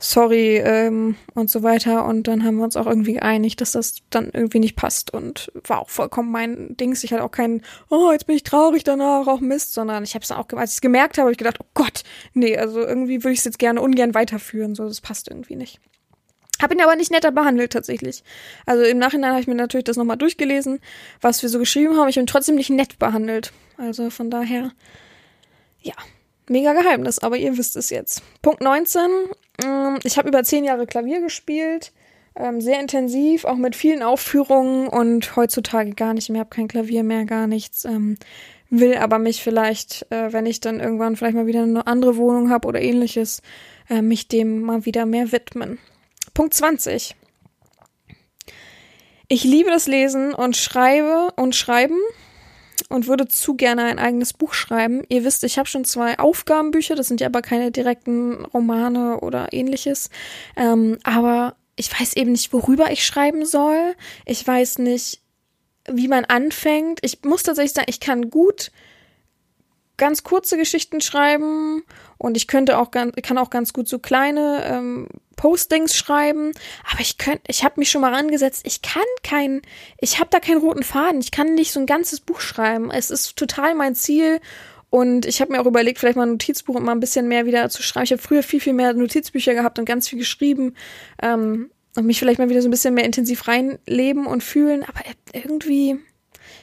[0.04, 2.06] sorry ähm, und so weiter.
[2.06, 5.52] Und dann haben wir uns auch irgendwie geeinigt, dass das dann irgendwie nicht passt und
[5.66, 7.04] war auch vollkommen mein Dings.
[7.04, 10.24] Ich hatte auch keinen, oh, jetzt bin ich traurig danach, auch Mist, sondern ich habe
[10.24, 12.82] es dann auch, als ich es gemerkt habe, habe ich gedacht, oh Gott, nee, also
[12.82, 15.80] irgendwie würde ich es jetzt gerne ungern weiterführen, so, das passt irgendwie nicht.
[16.62, 18.24] Hab ihn aber nicht netter behandelt tatsächlich.
[18.66, 20.80] Also im Nachhinein habe ich mir natürlich das nochmal durchgelesen,
[21.22, 22.10] was wir so geschrieben haben.
[22.10, 23.54] Ich bin trotzdem nicht nett behandelt.
[23.78, 24.72] Also von daher,
[25.82, 25.96] ja,
[26.50, 28.22] mega Geheimnis, aber ihr wisst es jetzt.
[28.42, 29.10] Punkt 19.
[29.64, 31.92] ähm, Ich habe über zehn Jahre Klavier gespielt.
[32.36, 37.04] Ähm, sehr intensiv, auch mit vielen Aufführungen und heutzutage gar nicht mehr, habe kein Klavier
[37.04, 37.86] mehr, gar nichts.
[37.86, 38.18] Ähm,
[38.72, 42.50] will aber mich vielleicht, äh, wenn ich dann irgendwann vielleicht mal wieder eine andere Wohnung
[42.50, 43.44] habe oder ähnliches,
[43.88, 45.78] äh, mich dem mal wieder mehr widmen.
[46.34, 47.16] Punkt 20.
[49.28, 52.00] Ich liebe das Lesen und schreibe und schreiben
[52.94, 55.04] und würde zu gerne ein eigenes Buch schreiben.
[55.10, 59.52] Ihr wisst, ich habe schon zwei Aufgabenbücher, das sind ja aber keine direkten Romane oder
[59.52, 60.12] ähnliches.
[60.56, 63.96] Ähm, aber ich weiß eben nicht, worüber ich schreiben soll.
[64.28, 65.22] Ich weiß nicht,
[65.90, 67.00] wie man anfängt.
[67.02, 68.72] Ich muss tatsächlich sagen, ich kann gut
[69.98, 71.84] ganz kurze Geschichten schreiben
[72.18, 76.52] und ich könnte auch ganz, kann auch ganz gut so kleine ähm, Postings schreiben,
[76.92, 79.62] aber ich könnte, ich habe mich schon mal rangesetzt, ich kann kein,
[80.00, 82.92] ich habe da keinen roten Faden, ich kann nicht so ein ganzes Buch schreiben.
[82.92, 84.40] Es ist total mein Ziel
[84.90, 87.46] und ich habe mir auch überlegt, vielleicht mal ein Notizbuch und mal ein bisschen mehr
[87.46, 88.06] wieder zu schreiben.
[88.06, 90.76] Ich habe früher viel, viel mehr Notizbücher gehabt und ganz viel geschrieben.
[91.22, 95.02] Ähm, und mich vielleicht mal wieder so ein bisschen mehr intensiv reinleben und fühlen, aber
[95.34, 96.00] irgendwie,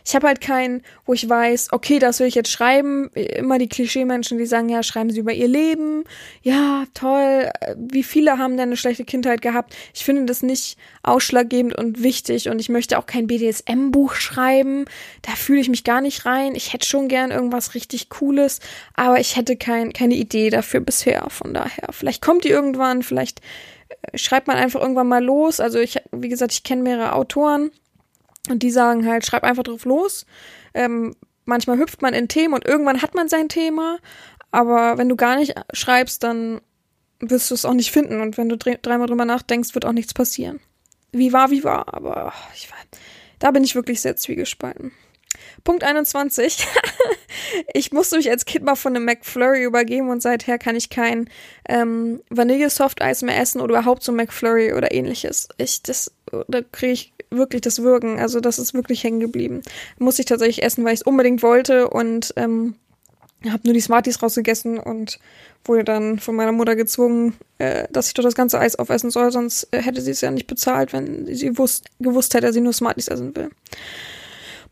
[0.04, 3.08] ich habe halt keinen, wo ich weiß, okay, das will ich jetzt schreiben.
[3.14, 6.04] Immer die Klischee-Menschen, die sagen, ja, schreiben sie über ihr Leben.
[6.42, 7.50] Ja, toll.
[7.76, 9.74] Wie viele haben denn eine schlechte Kindheit gehabt?
[9.94, 14.84] Ich finde das nicht ausschlaggebend und wichtig und ich möchte auch kein BDSM-Buch schreiben.
[15.22, 16.54] Da fühle ich mich gar nicht rein.
[16.54, 18.60] Ich hätte schon gern irgendwas richtig Cooles,
[18.94, 21.26] aber ich hätte kein, keine Idee dafür bisher.
[21.28, 23.40] Von daher, vielleicht kommt die irgendwann, vielleicht
[24.14, 25.60] schreibt man einfach irgendwann mal los.
[25.60, 27.70] Also ich, wie gesagt, ich kenne mehrere Autoren
[28.50, 30.26] und die sagen halt, schreib einfach drauf los.
[30.74, 33.98] Ähm, manchmal hüpft man in Themen und irgendwann hat man sein Thema,
[34.50, 36.60] aber wenn du gar nicht schreibst, dann
[37.20, 40.14] wirst du es auch nicht finden und wenn du dreimal drüber nachdenkst, wird auch nichts
[40.14, 40.60] passieren.
[41.12, 42.78] Wie war, wie war, aber ich war,
[43.38, 44.92] da bin ich wirklich sehr zwiegespalten.
[45.64, 46.66] Punkt 21.
[47.74, 51.28] ich musste mich als Kind mal von einem McFlurry übergeben und seither kann ich kein
[51.68, 55.48] ähm, Vanille-Soft-Eis mehr essen oder überhaupt so McFlurry oder ähnliches.
[55.58, 56.12] Ich, das,
[56.48, 58.18] da kriege ich wirklich das Wirken.
[58.18, 59.62] Also das ist wirklich hängen geblieben.
[59.98, 62.74] Muss ich tatsächlich essen, weil ich es unbedingt wollte und ähm,
[63.48, 65.18] habe nur die Smarties rausgegessen und
[65.64, 69.30] wurde dann von meiner Mutter gezwungen, äh, dass ich doch das ganze Eis aufessen soll,
[69.30, 72.60] sonst äh, hätte sie es ja nicht bezahlt, wenn sie wusst, gewusst hätte, dass sie
[72.60, 73.50] nur Smarties essen will.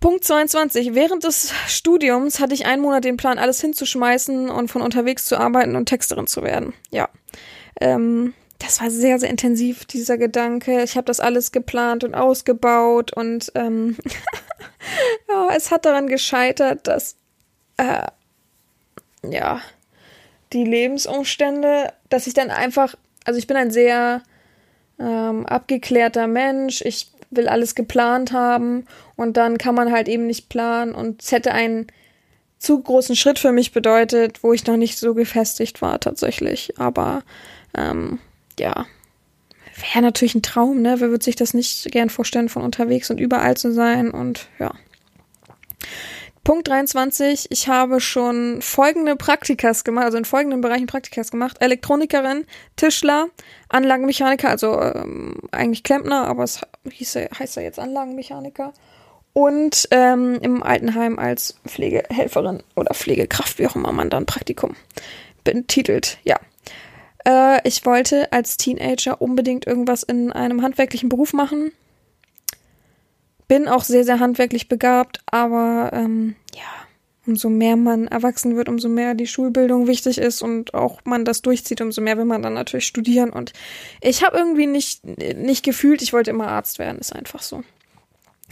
[0.00, 0.94] Punkt 22.
[0.94, 5.36] Während des Studiums hatte ich einen Monat den Plan, alles hinzuschmeißen und von unterwegs zu
[5.36, 6.72] arbeiten und Texterin zu werden.
[6.90, 7.08] Ja.
[7.80, 10.82] Ähm, das war sehr, sehr intensiv, dieser Gedanke.
[10.82, 13.96] Ich habe das alles geplant und ausgebaut und ähm,
[15.28, 17.16] ja, es hat daran gescheitert, dass
[17.76, 18.06] äh,
[19.28, 19.60] ja
[20.52, 22.94] die Lebensumstände, dass ich dann einfach,
[23.24, 24.22] also ich bin ein sehr
[24.98, 26.80] ähm, abgeklärter Mensch.
[26.82, 31.30] Ich will alles geplant haben und dann kann man halt eben nicht planen und es
[31.30, 31.86] hätte einen
[32.58, 36.78] zu großen Schritt für mich bedeutet, wo ich noch nicht so gefestigt war tatsächlich.
[36.78, 37.22] Aber
[37.76, 38.18] ähm,
[38.58, 38.86] ja,
[39.80, 40.96] wäre natürlich ein Traum, ne?
[40.98, 44.72] Wer würde sich das nicht gern vorstellen, von unterwegs und überall zu sein und ja.
[46.44, 47.48] Punkt 23.
[47.50, 51.58] Ich habe schon folgende Praktikas gemacht, also in folgenden Bereichen Praktikas gemacht.
[51.60, 53.28] Elektronikerin, Tischler,
[53.68, 58.72] Anlagenmechaniker, also ähm, eigentlich Klempner, aber es hieß, heißt ja jetzt Anlagenmechaniker.
[59.34, 64.74] Und ähm, im Altenheim als Pflegehelferin oder Pflegekraft, wie auch immer man dann Praktikum
[65.44, 66.18] betitelt.
[66.24, 66.40] Ja.
[67.28, 71.72] Äh, ich wollte als Teenager unbedingt irgendwas in einem handwerklichen Beruf machen
[73.48, 76.86] bin auch sehr, sehr handwerklich begabt, aber ähm, ja,
[77.26, 81.42] umso mehr man erwachsen wird, umso mehr die Schulbildung wichtig ist und auch man das
[81.42, 83.30] durchzieht, umso mehr will man dann natürlich studieren.
[83.30, 83.52] Und
[84.02, 87.64] ich habe irgendwie nicht, nicht gefühlt, ich wollte immer Arzt werden, ist einfach so.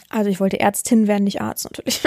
[0.09, 2.01] Also ich wollte Ärztin werden, nicht Arzt natürlich.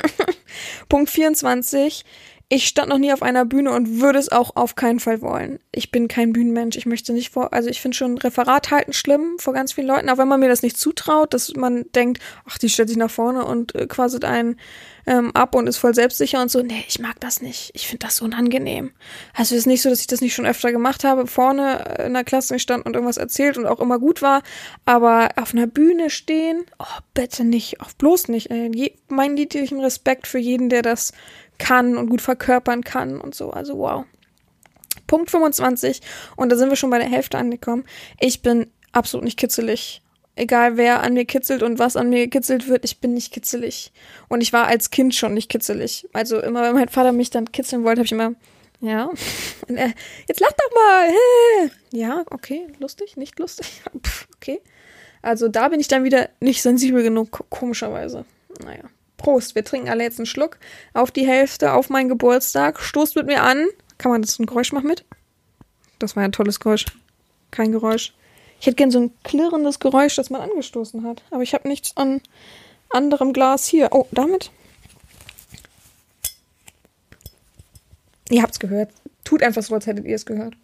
[0.90, 2.06] Punkt 24.
[2.52, 5.60] Ich stand noch nie auf einer Bühne und würde es auch auf keinen Fall wollen.
[5.72, 6.78] Ich bin kein Bühnenmensch.
[6.78, 10.10] Ich möchte nicht vor, also ich finde schon Referat halten schlimm vor ganz vielen Leuten,
[10.10, 13.12] auch wenn man mir das nicht zutraut, dass man denkt, ach, die stellt sich nach
[13.12, 14.60] vorne und äh, quasi einen
[15.06, 16.64] ähm, ab und ist voll selbstsicher und so.
[16.64, 17.70] Nee, ich mag das nicht.
[17.76, 18.94] Ich finde das so unangenehm.
[19.36, 22.16] Also es ist nicht so, dass ich das nicht schon öfter gemacht habe, vorne in
[22.16, 24.42] der Klasse gestanden und irgendwas erzählt und auch immer gut war,
[24.86, 28.50] aber auf einer Bühne stehen, oh, bitte nicht, auch bloß nicht.
[28.50, 31.14] Äh, je, meinen niedlichen Respekt für jeden, der das
[31.60, 33.52] kann und gut verkörpern kann und so.
[33.52, 34.06] Also wow.
[35.06, 36.02] Punkt 25.
[36.36, 37.84] Und da sind wir schon bei der Hälfte angekommen.
[38.20, 40.02] Ich bin absolut nicht kitzelig.
[40.36, 43.92] Egal wer an mir kitzelt und was an mir gekitzelt wird, ich bin nicht kitzelig.
[44.30, 46.08] Und ich war als Kind schon nicht kitzelig.
[46.14, 48.36] Also immer, wenn mein Vater mich dann kitzeln wollte, habe ich immer,
[48.80, 49.10] ja,
[49.68, 49.94] er,
[50.28, 51.72] jetzt lach doch mal.
[51.92, 53.82] Ja, okay, lustig, nicht lustig.
[54.02, 54.62] Pff, okay.
[55.22, 58.24] Also da bin ich dann wieder nicht sensibel genug, komischerweise.
[58.64, 58.84] Naja.
[59.20, 60.58] Prost, wir trinken alle jetzt einen Schluck
[60.96, 62.80] auf die Hälfte, auf meinen Geburtstag.
[62.80, 63.68] Stoßt mit mir an.
[64.00, 65.06] Kann man das ein Geräusch machen mit?
[66.00, 66.86] Das war ein tolles Geräusch.
[67.52, 68.14] Kein Geräusch.
[68.60, 71.24] Ich hätte gern so ein klirrendes Geräusch, das man angestoßen hat.
[71.30, 72.22] Aber ich habe nichts an
[72.90, 73.90] anderem Glas hier.
[73.92, 74.52] Oh, damit?
[78.30, 78.92] Ihr habt's gehört.
[79.24, 80.56] Tut einfach so, als hättet ihr es gehört.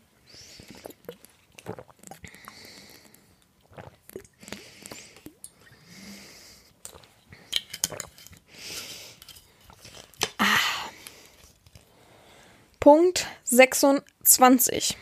[12.85, 14.95] Punkt 26.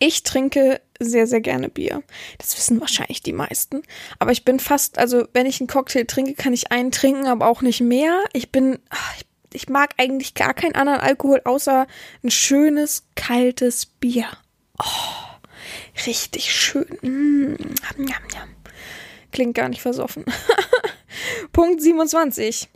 [0.00, 2.02] Ich trinke sehr, sehr gerne Bier.
[2.36, 3.80] Das wissen wahrscheinlich die meisten.
[4.18, 7.46] Aber ich bin fast, also wenn ich einen Cocktail trinke, kann ich einen trinken, aber
[7.46, 8.22] auch nicht mehr.
[8.34, 8.80] Ich bin,
[9.16, 11.86] ich, ich mag eigentlich gar keinen anderen Alkohol, außer
[12.22, 14.26] ein schönes, kaltes Bier.
[14.78, 16.98] Oh, richtig schön.
[17.00, 17.56] Mm,
[17.96, 18.50] jam, jam.
[19.32, 20.26] Klingt gar nicht versoffen.
[21.52, 22.68] Punkt 27.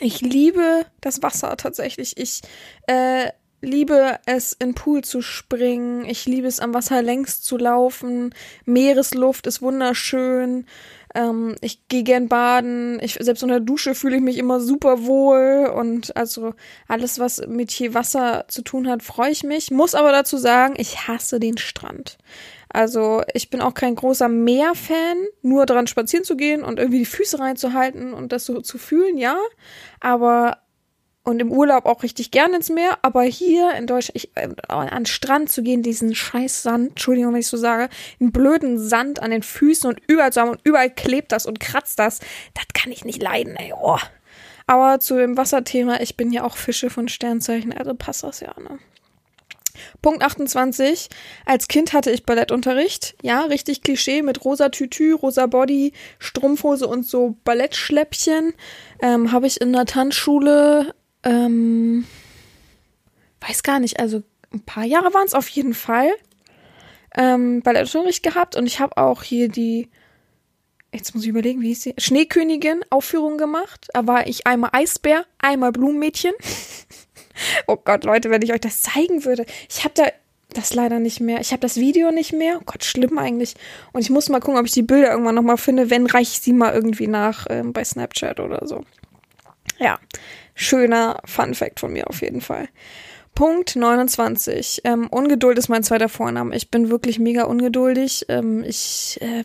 [0.00, 2.16] Ich liebe das Wasser tatsächlich.
[2.16, 2.42] Ich
[2.86, 6.04] äh, liebe es, in Pool zu springen.
[6.04, 8.34] Ich liebe es, am Wasser längs zu laufen.
[8.64, 10.66] Meeresluft ist wunderschön.
[11.14, 12.98] Ähm, ich gehe gern baden.
[13.02, 15.70] Ich, selbst unter der Dusche fühle ich mich immer super wohl.
[15.74, 16.54] Und also
[16.86, 19.70] alles, was mit hier Wasser zu tun hat, freue ich mich.
[19.70, 22.18] Muss aber dazu sagen, ich hasse den Strand.
[22.70, 27.06] Also ich bin auch kein großer Meerfan, nur dran spazieren zu gehen und irgendwie die
[27.06, 29.38] Füße reinzuhalten und das so zu fühlen, ja.
[30.00, 30.58] Aber
[31.28, 35.04] und im Urlaub auch richtig gern ins Meer, aber hier in Deutschland, ich, äh, an
[35.04, 39.30] Strand zu gehen, diesen scheiß Sand, Entschuldigung, wenn ich so sage, einen blöden Sand an
[39.30, 42.20] den Füßen und überall zu haben und überall klebt das und kratzt das,
[42.54, 43.98] das kann ich nicht leiden, ey, oh.
[44.66, 48.54] Aber zu dem Wasserthema, ich bin ja auch Fische von Sternzeichen, also passt das ja,
[48.58, 48.78] ne?
[50.02, 51.08] Punkt 28.
[51.46, 53.14] Als Kind hatte ich Ballettunterricht.
[53.22, 58.54] Ja, richtig Klischee mit rosa Tütü, rosa Body, Strumpfhose und so Ballettschläppchen.
[59.00, 60.94] Ähm, Habe ich in der Tanzschule,
[61.28, 62.06] ähm,
[63.40, 66.10] weiß gar nicht, also ein paar Jahre waren es auf jeden Fall.
[67.16, 69.88] Ähm, Ballettunterricht gehabt und ich habe auch hier die,
[70.92, 71.94] jetzt muss ich überlegen, wie hieß sie?
[71.98, 73.88] Schneekönigin Aufführung gemacht.
[73.92, 76.32] Da war ich einmal Eisbär, einmal Blumenmädchen.
[77.68, 79.46] Oh Gott, Leute, wenn ich euch das zeigen würde.
[79.70, 80.06] Ich habe da
[80.54, 81.40] das leider nicht mehr.
[81.40, 82.58] Ich habe das Video nicht mehr.
[82.60, 83.54] Oh Gott, schlimm eigentlich.
[83.92, 85.88] Und ich muss mal gucken, ob ich die Bilder irgendwann nochmal finde.
[85.88, 88.84] Wenn, reiche ich sie mal irgendwie nach ähm, bei Snapchat oder so.
[89.78, 90.00] Ja,
[90.58, 92.68] schöner Fun Fact von mir auf jeden Fall.
[93.34, 94.80] Punkt 29.
[94.82, 96.56] Ähm, Ungeduld ist mein zweiter Vorname.
[96.56, 98.26] Ich bin wirklich mega ungeduldig.
[98.28, 99.44] Ähm, ich, äh,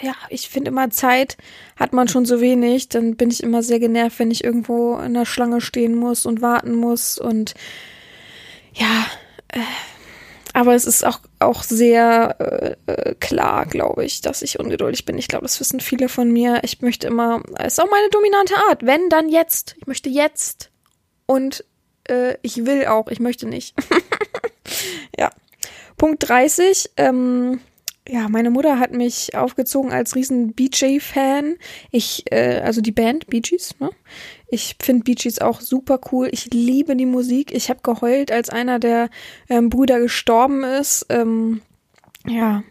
[0.00, 1.36] ja, ich finde immer Zeit
[1.74, 2.88] hat man schon so wenig.
[2.88, 6.40] Dann bin ich immer sehr genervt, wenn ich irgendwo in der Schlange stehen muss und
[6.40, 7.18] warten muss.
[7.18, 7.54] Und
[8.74, 9.06] ja,
[9.48, 9.58] äh,
[10.56, 15.18] aber es ist auch, auch sehr äh, äh klar, glaube ich, dass ich ungeduldig bin.
[15.18, 16.60] Ich glaube, das wissen viele von mir.
[16.62, 18.86] Ich möchte immer, es ist auch meine dominante Art.
[18.86, 19.74] Wenn, dann jetzt.
[19.78, 20.70] Ich möchte jetzt.
[21.26, 21.62] Und
[22.08, 23.74] äh, ich will auch, ich möchte nicht.
[25.18, 25.30] ja.
[25.98, 26.92] Punkt 30.
[26.96, 27.60] Ähm,
[28.08, 31.56] ja, meine Mutter hat mich aufgezogen als riesen BJ-Fan.
[31.90, 33.90] Ich, äh, also die Band Bee Gees, ne?
[34.48, 36.28] Ich finde Bee Gees auch super cool.
[36.30, 37.52] Ich liebe die Musik.
[37.52, 39.10] Ich habe geheult, als einer der
[39.48, 41.06] ähm, Brüder gestorben ist.
[41.08, 41.62] Ähm,
[42.26, 42.62] ja,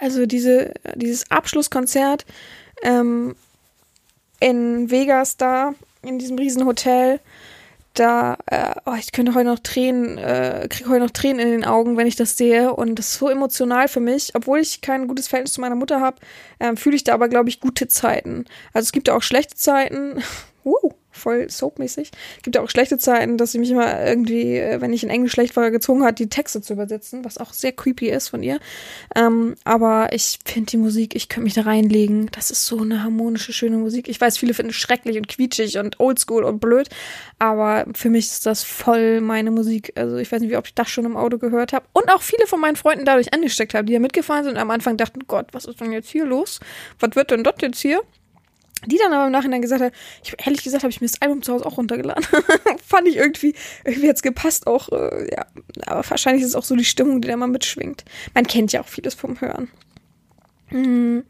[0.00, 2.24] also diese, dieses Abschlusskonzert
[2.82, 3.34] ähm,
[4.40, 7.20] in Vegas da, in diesem riesen Hotel
[7.94, 11.64] da, äh, oh, ich könnte heute noch Tränen, äh, kriege heute noch Tränen in den
[11.64, 12.72] Augen, wenn ich das sehe.
[12.74, 14.32] Und das ist so emotional für mich.
[14.34, 16.16] Obwohl ich kein gutes Verhältnis zu meiner Mutter habe,
[16.58, 18.44] äh, fühle ich da aber, glaube ich, gute Zeiten.
[18.72, 20.22] Also es gibt ja auch schlechte Zeiten.
[20.64, 22.10] uh, voll soapmäßig.
[22.42, 25.32] Gibt ja auch schlechte Zeiten, dass sie mich immer irgendwie, äh, wenn ich in Englisch
[25.32, 28.58] schlecht war, gezwungen hat, die Texte zu übersetzen, was auch sehr creepy ist von ihr.
[29.14, 32.28] Ähm, aber ich finde die Musik, ich könnte mich da reinlegen.
[32.32, 34.08] Das ist so eine harmonische, schöne Musik.
[34.08, 36.88] Ich weiß, viele finden es schrecklich und quietschig und oldschool und blöd,
[37.38, 39.92] aber für mich ist das voll meine Musik.
[39.96, 41.86] Also ich weiß nicht, oft ich das schon im Auto gehört habe.
[41.92, 44.70] Und auch viele von meinen Freunden dadurch angesteckt haben, die da mitgefahren sind und am
[44.70, 46.60] Anfang dachten, Gott, was ist denn jetzt hier los?
[46.98, 48.02] Was wird denn dort jetzt hier?
[48.86, 49.92] Die dann aber im Nachhinein gesagt hat,
[50.22, 52.24] ich, ehrlich gesagt habe ich mir das Album zu Hause auch runtergeladen.
[52.86, 55.46] Fand ich irgendwie, irgendwie jetzt gepasst auch, äh, ja.
[55.86, 58.04] Aber wahrscheinlich ist es auch so die Stimmung, die da mal mitschwingt.
[58.34, 59.70] Man kennt ja auch vieles vom Hören.
[60.68, 61.24] Hm.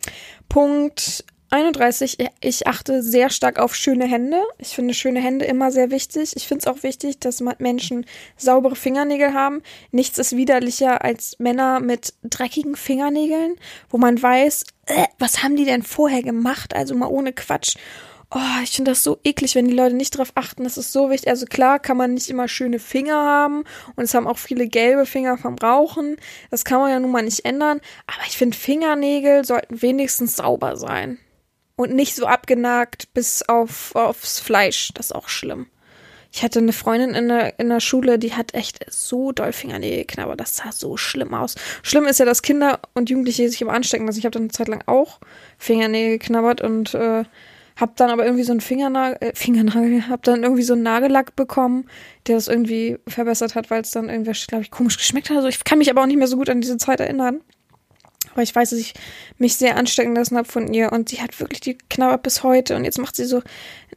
[0.49, 4.43] Punkt 31, ich achte sehr stark auf schöne Hände.
[4.59, 6.33] Ich finde schöne Hände immer sehr wichtig.
[6.35, 9.63] Ich finde es auch wichtig, dass Menschen saubere Fingernägel haben.
[9.93, 13.55] Nichts ist widerlicher als Männer mit dreckigen Fingernägeln,
[13.89, 16.75] wo man weiß, äh, was haben die denn vorher gemacht?
[16.75, 17.77] Also mal ohne Quatsch.
[18.37, 20.65] Oh, ich finde das so eklig, wenn die Leute nicht darauf achten.
[20.65, 21.31] Das ist so wichtig.
[21.31, 23.63] Also klar kann man nicht immer schöne Finger haben
[23.95, 26.17] und es haben auch viele gelbe Finger vom Rauchen.
[26.51, 27.81] Das kann man ja nun mal nicht ändern.
[28.09, 31.19] Aber ich finde, Fingernägel sollten wenigstens sauber sein.
[31.77, 34.91] Und nicht so abgenagt bis auf, aufs Fleisch.
[34.95, 35.67] Das ist auch schlimm.
[36.33, 39.99] Ich hatte eine Freundin in der, in der Schule, die hat echt so doll Fingernägel
[39.99, 40.41] geknabbert.
[40.41, 41.55] Das sah so schlimm aus.
[41.83, 44.09] Schlimm ist ja, dass Kinder und Jugendliche sich immer anstecken.
[44.09, 45.21] Also ich habe dann eine Zeit lang auch
[45.59, 47.23] Fingernägel geknabbert und äh,
[47.77, 51.37] hab dann aber irgendwie so einen Fingernagel, äh, Fingernagel, hab dann irgendwie so einen Nagellack
[51.37, 51.89] bekommen,
[52.27, 55.37] der das irgendwie verbessert hat, weil es dann irgendwie, glaube ich, komisch geschmeckt hat.
[55.37, 57.43] Also ich kann mich aber auch nicht mehr so gut an diese Zeit erinnern.
[58.35, 58.95] Aber ich weiß, dass ich
[59.39, 62.75] mich sehr anstecken lassen habe von ihr und sie hat wirklich die knabbert bis heute
[62.75, 63.43] und jetzt macht sie so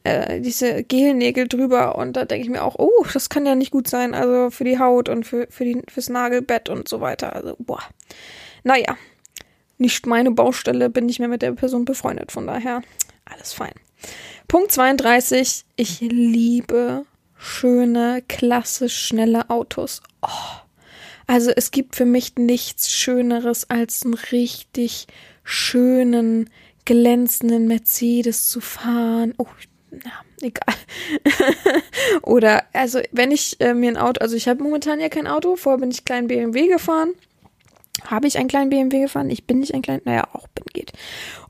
[0.03, 3.71] äh, diese Gelnägel drüber und da denke ich mir auch, oh, das kann ja nicht
[3.71, 7.35] gut sein, also für die Haut und für, für die, fürs Nagelbett und so weiter.
[7.35, 7.81] Also, boah.
[8.63, 8.95] Naja,
[9.79, 12.81] nicht meine Baustelle, bin nicht mehr mit der Person befreundet, von daher
[13.25, 13.73] alles fein.
[14.47, 17.05] Punkt 32, ich liebe
[17.37, 20.01] schöne, klassisch schnelle Autos.
[20.21, 20.66] Oh.
[21.27, 25.07] Also es gibt für mich nichts Schöneres als einen richtig
[25.43, 26.49] schönen,
[26.85, 29.33] glänzenden Mercedes zu fahren.
[29.37, 29.47] Oh,
[29.91, 30.11] ja,
[30.41, 30.75] egal.
[32.21, 35.57] Oder, also, wenn ich äh, mir ein Auto, also ich habe momentan ja kein Auto,
[35.57, 37.13] vorher bin ich kleinen BMW gefahren.
[38.05, 39.29] Habe ich einen kleinen BMW gefahren?
[39.29, 40.93] Ich bin nicht ein kleiner, naja, auch bin geht.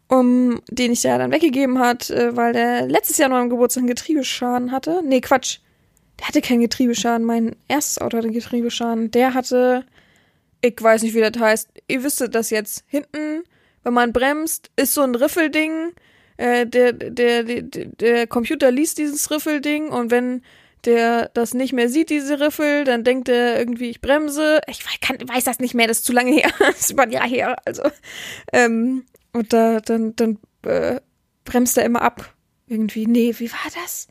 [0.09, 3.81] Um, den ich ja dann weggegeben hat, äh, weil der letztes Jahr noch am Geburtstag
[3.81, 5.01] einen Getriebeschaden hatte.
[5.05, 5.59] Nee, Quatsch.
[6.19, 7.25] Der hatte keinen Getriebeschaden.
[7.25, 9.11] Mein erstes Auto hatte einen Getriebeschaden.
[9.11, 9.85] Der hatte,
[10.61, 11.69] ich weiß nicht, wie das heißt.
[11.87, 12.83] Ihr wüsstet das jetzt.
[12.87, 13.43] Hinten,
[13.83, 15.93] wenn man bremst, ist so ein Riffelding
[16.37, 20.43] äh, der, der, der, der Computer liest dieses Riffelding und wenn
[20.85, 24.61] der das nicht mehr sieht, diese Riffel, dann denkt er irgendwie, ich bremse.
[24.67, 26.51] Ich weiß, kann, weiß das nicht mehr, das ist zu lange her.
[26.59, 27.57] das ist über ein Jahr her.
[27.65, 27.83] Also,
[28.53, 31.01] ähm, und da, dann, dann äh,
[31.43, 32.33] bremst er immer ab.
[32.67, 34.07] Irgendwie, nee, wie war das?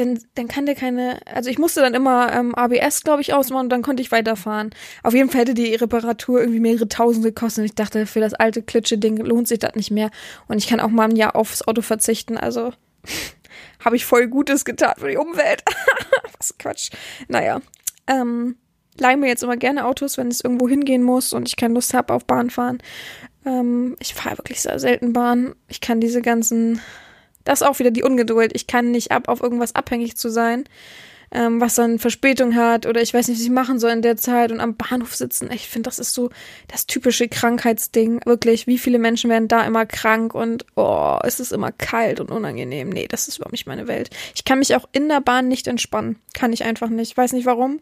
[0.00, 3.64] Dann, dann kann der keine, also ich musste dann immer ähm, ABS, glaube ich, ausmachen
[3.64, 4.70] und dann konnte ich weiterfahren.
[5.02, 8.34] Auf jeden Fall hätte die Reparatur irgendwie mehrere Tausend gekostet und ich dachte, für das
[8.34, 10.10] alte Klitsche-Ding lohnt sich das nicht mehr
[10.48, 12.72] und ich kann auch mal ein Jahr aufs Auto verzichten, also
[13.84, 15.62] habe ich voll Gutes getan für die Umwelt.
[16.38, 16.90] Was Quatsch.
[17.28, 17.60] Naja,
[18.06, 18.56] ähm,
[18.98, 21.92] leih mir jetzt immer gerne Autos, wenn es irgendwo hingehen muss und ich keine Lust
[21.92, 22.78] habe auf Bahnfahren.
[23.44, 25.54] Ähm, ich fahre wirklich sehr selten Bahn.
[25.68, 26.80] Ich kann diese ganzen
[27.44, 28.52] das ist auch wieder die Ungeduld.
[28.54, 30.64] Ich kann nicht ab, auf irgendwas abhängig zu sein,
[31.32, 34.16] ähm, was dann Verspätung hat oder ich weiß nicht, was ich machen soll in der
[34.16, 35.50] Zeit und am Bahnhof sitzen.
[35.52, 36.30] Ich finde, das ist so
[36.68, 38.20] das typische Krankheitsding.
[38.24, 42.30] Wirklich, wie viele Menschen werden da immer krank und oh, es ist immer kalt und
[42.30, 42.88] unangenehm.
[42.88, 44.10] Nee, das ist überhaupt nicht meine Welt.
[44.34, 46.16] Ich kann mich auch in der Bahn nicht entspannen.
[46.34, 47.16] Kann ich einfach nicht.
[47.16, 47.80] Weiß nicht warum.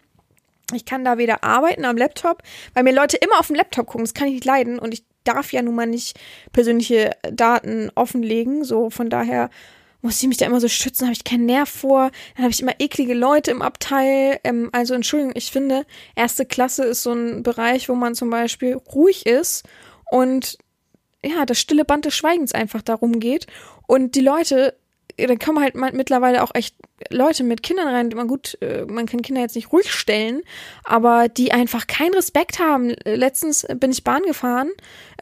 [0.75, 2.42] Ich kann da weder arbeiten am Laptop,
[2.75, 4.05] weil mir Leute immer auf dem Laptop gucken.
[4.05, 4.79] Das kann ich nicht leiden.
[4.79, 6.19] Und ich darf ja nun mal nicht
[6.53, 8.64] persönliche Daten offenlegen.
[8.64, 9.51] So, von daher
[10.01, 12.11] muss ich mich da immer so schützen, habe ich keinen Nerv vor.
[12.35, 14.41] Dann habe ich immer eklige Leute im Abteil.
[14.45, 18.75] Ähm, also Entschuldigung, ich finde, erste Klasse ist so ein Bereich, wo man zum Beispiel
[18.75, 19.64] ruhig ist
[20.11, 20.59] und
[21.25, 23.47] ja, das stille Band des Schweigens einfach darum geht.
[23.87, 24.75] Und die Leute
[25.27, 26.75] da kommen halt mittlerweile auch echt
[27.11, 30.43] Leute mit Kindern rein, man gut, äh, man kann Kinder jetzt nicht ruhig stellen,
[30.85, 32.95] aber die einfach keinen Respekt haben.
[33.05, 34.71] Letztens bin ich Bahn gefahren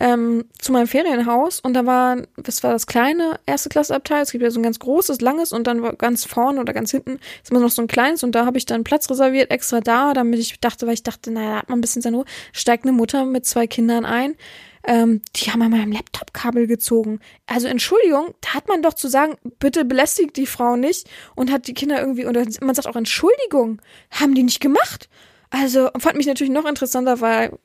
[0.01, 4.43] ähm, zu meinem Ferienhaus und da war, das war das kleine erste Klasseabteil, es gibt
[4.43, 7.61] ja so ein ganz großes, langes und dann ganz vorne oder ganz hinten ist immer
[7.61, 10.59] noch so ein kleines und da habe ich dann Platz reserviert, extra da, damit ich
[10.61, 13.25] dachte, weil ich dachte, naja, da hat man ein bisschen seine Ruhe, steigt eine Mutter
[13.25, 14.35] mit zwei Kindern ein
[14.85, 17.21] ähm, die haben an meinem Laptop-Kabel gezogen.
[17.47, 21.67] Also Entschuldigung, da hat man doch zu sagen, bitte belästigt die Frau nicht und hat
[21.67, 25.09] die Kinder irgendwie, oder man sagt auch Entschuldigung, haben die nicht gemacht.
[25.51, 27.59] Also fand mich natürlich noch interessanter, weil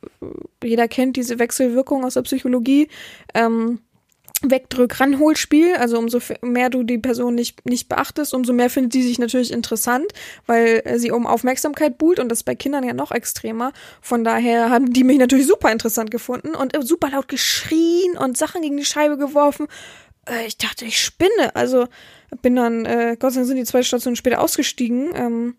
[0.63, 2.87] jeder kennt diese Wechselwirkung aus der Psychologie.
[3.33, 3.79] Ähm,
[4.41, 5.75] Wegdrück-Ranhol-Spiel.
[5.75, 9.51] Also umso mehr du die Person nicht, nicht beachtest, umso mehr findet die sich natürlich
[9.51, 10.11] interessant,
[10.45, 13.73] weil sie um Aufmerksamkeit buhlt und das bei Kindern ja noch extremer.
[14.01, 18.61] Von daher haben die mich natürlich super interessant gefunden und super laut geschrien und Sachen
[18.61, 19.67] gegen die Scheibe geworfen.
[20.27, 21.55] Äh, ich dachte, ich spinne.
[21.55, 21.87] Also
[22.41, 25.09] bin dann, äh, Gott sei Dank sind die zwei Stationen später ausgestiegen.
[25.15, 25.55] Ähm,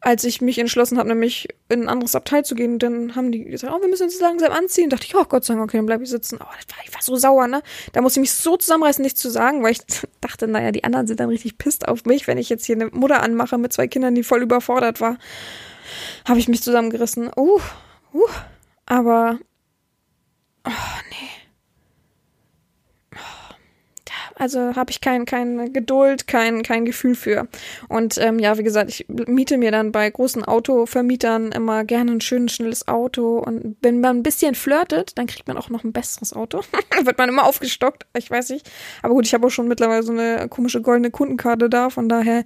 [0.00, 3.44] als ich mich entschlossen habe, nämlich in ein anderes Abteil zu gehen, dann haben die
[3.44, 4.90] gesagt, oh, wir müssen uns langsam anziehen.
[4.90, 6.38] Da dachte ich, oh Gott sei Dank, okay, dann bleib ich sitzen.
[6.40, 6.46] Oh,
[6.84, 7.62] ich war so sauer, ne?
[7.92, 9.80] Da musste ich mich so zusammenreißen, nichts zu sagen, weil ich
[10.20, 12.86] dachte, naja, die anderen sind dann richtig pisst auf mich, wenn ich jetzt hier eine
[12.86, 15.18] Mutter anmache mit zwei Kindern, die voll überfordert war.
[16.26, 17.30] Habe ich mich zusammengerissen.
[17.36, 17.60] Uh,
[18.14, 18.28] uh.
[18.86, 19.38] Aber,
[20.64, 20.70] oh,
[21.10, 21.37] nee.
[24.38, 27.48] Also habe ich kein, keine Geduld, kein, kein Gefühl für.
[27.88, 32.20] Und ähm, ja, wie gesagt, ich miete mir dann bei großen Autovermietern immer gerne ein
[32.20, 33.38] schönes, schnelles Auto.
[33.38, 36.62] Und wenn man ein bisschen flirtet, dann kriegt man auch noch ein besseres Auto.
[37.02, 38.70] wird man immer aufgestockt, ich weiß nicht.
[39.02, 42.44] Aber gut, ich habe auch schon mittlerweile so eine komische goldene Kundenkarte da, von daher,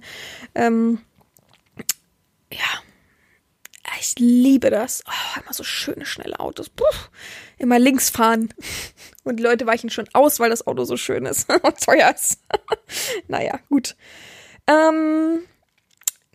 [0.55, 0.99] ähm,
[2.51, 2.81] ja,
[4.03, 5.03] ich liebe das.
[5.07, 6.69] Oh, immer so schöne, schnelle Autos.
[6.69, 6.83] Puh,
[7.57, 8.53] immer links fahren.
[9.23, 12.41] Und Leute weichen schon aus, weil das Auto so schön ist und teuer ist.
[13.29, 13.95] naja, gut.
[14.67, 15.39] Ähm,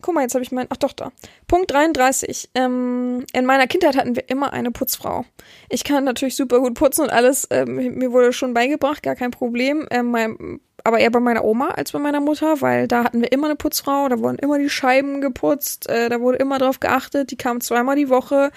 [0.00, 0.66] guck mal, jetzt habe ich mein.
[0.70, 1.12] Ach doch, da.
[1.46, 2.48] Punkt 33.
[2.54, 5.26] Ähm, in meiner Kindheit hatten wir immer eine Putzfrau.
[5.68, 7.46] Ich kann natürlich super gut putzen und alles.
[7.50, 9.86] Ähm, mir wurde schon beigebracht, gar kein Problem.
[9.90, 13.30] Ähm, mein aber eher bei meiner Oma als bei meiner Mutter, weil da hatten wir
[13.30, 17.30] immer eine Putzfrau, da wurden immer die Scheiben geputzt, äh, da wurde immer drauf geachtet,
[17.30, 18.51] die kam zweimal die Woche.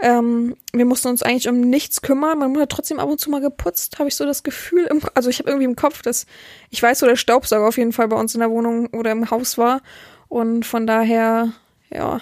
[0.00, 2.38] Ähm, wir mussten uns eigentlich um nichts kümmern.
[2.38, 4.86] Meine Mutter hat trotzdem ab und zu mal geputzt, habe ich so das Gefühl.
[4.86, 6.26] Im, also ich habe irgendwie im Kopf, dass
[6.70, 9.30] ich weiß, wo der Staubsauger auf jeden Fall bei uns in der Wohnung oder im
[9.30, 9.82] Haus war.
[10.28, 11.52] Und von daher,
[11.90, 12.20] ja,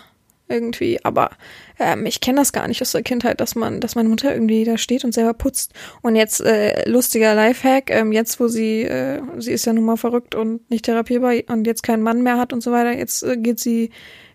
[0.53, 1.05] irgendwie.
[1.05, 1.31] Aber
[1.79, 4.65] ähm, ich kenne das gar nicht aus der Kindheit, dass man, dass meine Mutter irgendwie
[4.65, 5.73] da steht und selber putzt.
[6.03, 9.97] Und jetzt äh, lustiger Lifehack, ähm, jetzt wo sie, äh, sie ist ja nun mal
[9.97, 13.37] verrückt und nicht therapierbar und jetzt keinen Mann mehr hat und so weiter, jetzt äh,
[13.37, 13.91] geht sie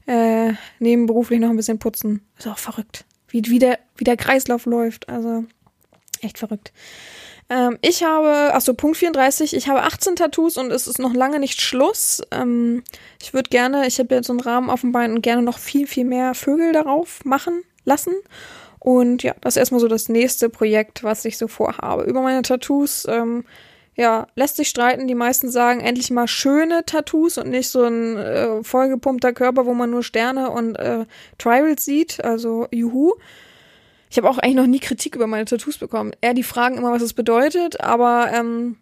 [0.07, 2.21] äh, nebenberuflich noch ein bisschen putzen.
[2.37, 3.05] Ist auch verrückt.
[3.29, 5.09] Wie, wie, der, wie der Kreislauf läuft.
[5.09, 5.43] Also
[6.21, 6.71] echt verrückt.
[7.49, 11.39] Ähm, ich habe, achso, Punkt 34, ich habe 18 Tattoos und es ist noch lange
[11.39, 12.21] nicht Schluss.
[12.31, 12.83] Ähm,
[13.21, 15.57] ich würde gerne, ich habe jetzt so einen Rahmen auf dem Bein und gerne noch
[15.57, 18.13] viel, viel mehr Vögel darauf machen lassen.
[18.79, 22.03] Und ja, das ist erstmal so das nächste Projekt, was ich so vorhabe.
[22.03, 23.45] Über meine Tattoos, ähm,
[23.95, 25.07] ja, lässt sich streiten.
[25.07, 29.73] Die meisten sagen endlich mal schöne Tattoos und nicht so ein äh, vollgepumpter Körper, wo
[29.73, 31.05] man nur Sterne und äh,
[31.37, 32.23] Tribals sieht.
[32.23, 33.13] Also juhu.
[34.09, 36.11] Ich habe auch eigentlich noch nie Kritik über meine Tattoos bekommen.
[36.21, 38.77] Eher die fragen immer, was es bedeutet, aber ähm,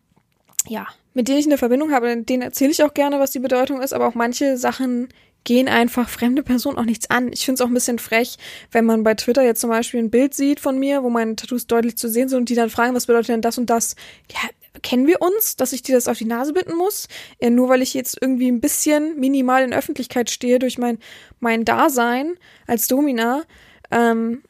[0.68, 3.82] ja, mit denen ich eine Verbindung habe, denen erzähle ich auch gerne, was die Bedeutung
[3.82, 5.10] ist, aber auch manche Sachen
[5.46, 7.32] gehen einfach fremde Personen auch nichts an.
[7.32, 8.38] Ich finde es auch ein bisschen frech,
[8.72, 11.68] wenn man bei Twitter jetzt zum Beispiel ein Bild sieht von mir, wo meine Tattoos
[11.68, 13.96] deutlich zu sehen sind und die dann fragen, was bedeutet denn das und das?
[14.32, 14.40] Ja,
[14.82, 17.08] kennen wir uns, dass ich dir das auf die Nase binden muss?
[17.40, 20.98] Ja, nur weil ich jetzt irgendwie ein bisschen minimal in Öffentlichkeit stehe durch mein,
[21.40, 22.36] mein Dasein
[22.68, 23.44] als Domina,
[23.92, 24.42] ähm,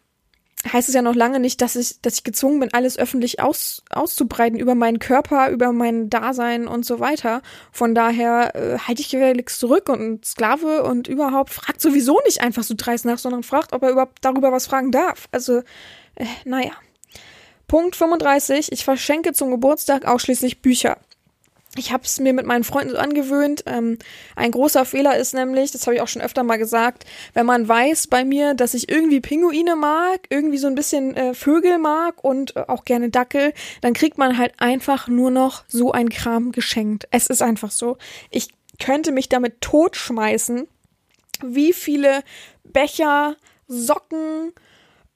[0.71, 3.83] heißt es ja noch lange nicht, dass ich, dass ich gezwungen bin, alles öffentlich aus,
[3.89, 7.41] auszubreiten über meinen Körper, über mein Dasein und so weiter.
[7.71, 12.63] Von daher äh, halte ich gefälligst zurück und Sklave und überhaupt fragt sowieso nicht einfach
[12.63, 15.27] so dreist nach, sondern fragt, ob er überhaupt darüber was fragen darf.
[15.31, 15.59] Also,
[16.15, 16.71] äh, naja.
[17.67, 18.71] Punkt 35.
[18.71, 20.97] Ich verschenke zum Geburtstag ausschließlich Bücher
[21.77, 23.63] ich habe es mir mit meinen Freunden so angewöhnt.
[23.65, 23.97] Ähm,
[24.35, 27.67] ein großer Fehler ist nämlich, das habe ich auch schon öfter mal gesagt, wenn man
[27.67, 32.23] weiß bei mir, dass ich irgendwie Pinguine mag, irgendwie so ein bisschen äh, Vögel mag
[32.23, 36.51] und äh, auch gerne Dackel, dann kriegt man halt einfach nur noch so ein Kram
[36.51, 37.07] geschenkt.
[37.11, 37.97] Es ist einfach so.
[38.29, 38.49] Ich
[38.79, 40.67] könnte mich damit totschmeißen,
[41.43, 42.23] wie viele
[42.63, 43.35] Becher,
[43.67, 44.53] Socken,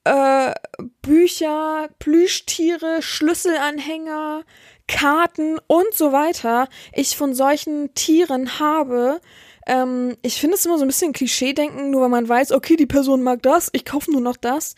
[0.04, 0.54] äh,
[1.02, 4.44] Bücher, Plüschtiere, Schlüsselanhänger,
[4.90, 9.22] Karten und so weiter ich von solchen Tieren habe.
[9.68, 12.88] Ähm, ich finde es immer so ein bisschen Klischee-denken, nur weil man weiß, okay, die
[12.88, 14.76] Person mag das, ich kaufe nur noch das.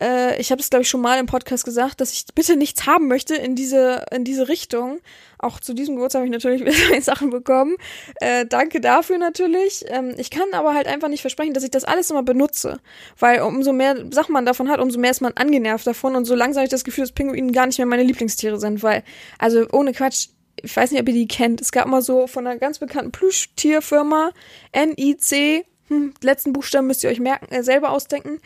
[0.00, 2.86] Äh, ich habe es, glaube ich, schon mal im Podcast gesagt, dass ich bitte nichts
[2.86, 5.00] haben möchte in diese, in diese Richtung.
[5.38, 7.76] Auch zu diesem Geburtstag habe ich natürlich wieder Sachen bekommen.
[8.20, 9.84] Äh, danke dafür natürlich.
[9.88, 12.80] Ähm, ich kann aber halt einfach nicht versprechen, dass ich das alles immer benutze.
[13.18, 16.16] Weil umso mehr Sachen man davon hat, umso mehr ist man angenervt davon.
[16.16, 18.82] Und so langsam habe ich das Gefühl, dass Pinguinen gar nicht mehr meine Lieblingstiere sind.
[18.82, 19.02] Weil,
[19.38, 20.28] also ohne Quatsch,
[20.60, 21.60] ich weiß nicht, ob ihr die kennt.
[21.60, 24.32] Es gab mal so von einer ganz bekannten Plüschtierfirma,
[24.74, 28.40] NIC, hm, letzten Buchstaben müsst ihr euch merken, äh, selber ausdenken.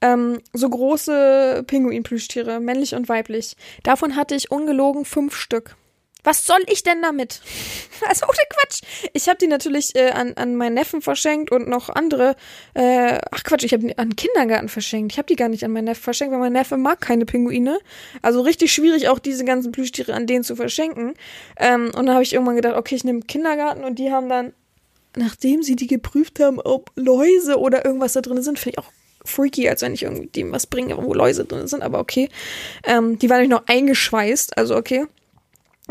[0.00, 3.56] Ähm, so große Pinguin-Plüschtiere, männlich und weiblich.
[3.82, 5.76] Davon hatte ich ungelogen fünf Stück.
[6.24, 7.40] Was soll ich denn damit?
[8.04, 8.80] Also ohne Quatsch.
[9.12, 12.34] Ich habe die natürlich äh, an, an meinen Neffen verschenkt und noch andere.
[12.74, 15.12] Äh, ach Quatsch, ich habe die an Kindergarten verschenkt.
[15.12, 17.78] Ich habe die gar nicht an meinen Neffen verschenkt, weil mein Neffe mag keine Pinguine.
[18.20, 21.14] Also richtig schwierig, auch diese ganzen Plüschtiere an denen zu verschenken.
[21.56, 24.52] Ähm, und dann habe ich irgendwann gedacht, okay, ich nehme Kindergarten und die haben dann,
[25.16, 28.92] nachdem sie die geprüft haben, ob Läuse oder irgendwas da drin sind, finde ich auch
[29.24, 32.28] freaky, als wenn ich irgendwie dem was bringe, wo Läuse drin sind, aber okay.
[32.84, 35.06] Ähm, die waren nämlich noch eingeschweißt, also okay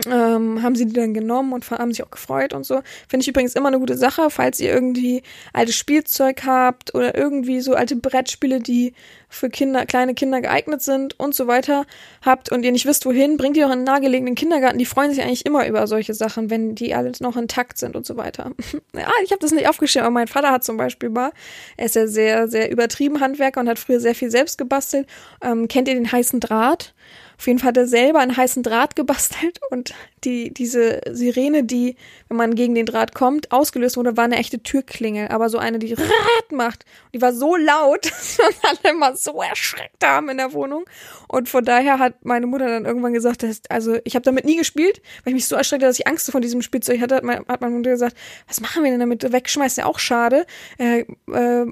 [0.05, 2.81] ähm, haben sie die dann genommen und haben sich auch gefreut und so.
[3.09, 5.21] Finde ich übrigens immer eine gute Sache, falls ihr irgendwie
[5.51, 8.93] altes Spielzeug habt oder irgendwie so alte Brettspiele, die
[9.27, 11.85] für Kinder, kleine Kinder geeignet sind und so weiter
[12.21, 14.77] habt und ihr nicht wisst, wohin, bringt die doch in einen nahegelegenen Kindergarten.
[14.77, 18.05] Die freuen sich eigentlich immer über solche Sachen, wenn die alles noch intakt sind und
[18.05, 18.51] so weiter.
[18.93, 21.31] ja, ich habe das nicht aufgeschrieben, aber mein Vater hat zum Beispiel mal,
[21.75, 25.07] er ist ja sehr, sehr übertrieben Handwerker und hat früher sehr viel selbst gebastelt.
[25.41, 26.93] Ähm, kennt ihr den heißen Draht?
[27.41, 31.95] Auf jeden Fall hat er selber einen heißen Draht gebastelt und die, diese Sirene, die,
[32.27, 35.79] wenn man gegen den Draht kommt, ausgelöst wurde, war eine echte Türklingel, aber so eine,
[35.79, 36.85] die Rrrt macht.
[37.05, 40.85] Und die war so laut, dass wir alle immer so erschreckt haben in der Wohnung.
[41.27, 44.57] Und von daher hat meine Mutter dann irgendwann gesagt, dass, also ich habe damit nie
[44.57, 47.75] gespielt, weil ich mich so erschreckte, dass ich Angst vor diesem Spielzeug hatte, hat meine
[47.75, 48.15] Mutter gesagt,
[48.47, 49.31] was machen wir denn damit?
[49.31, 50.45] Wegschmeißen ja auch schade.
[50.77, 51.65] Äh, äh,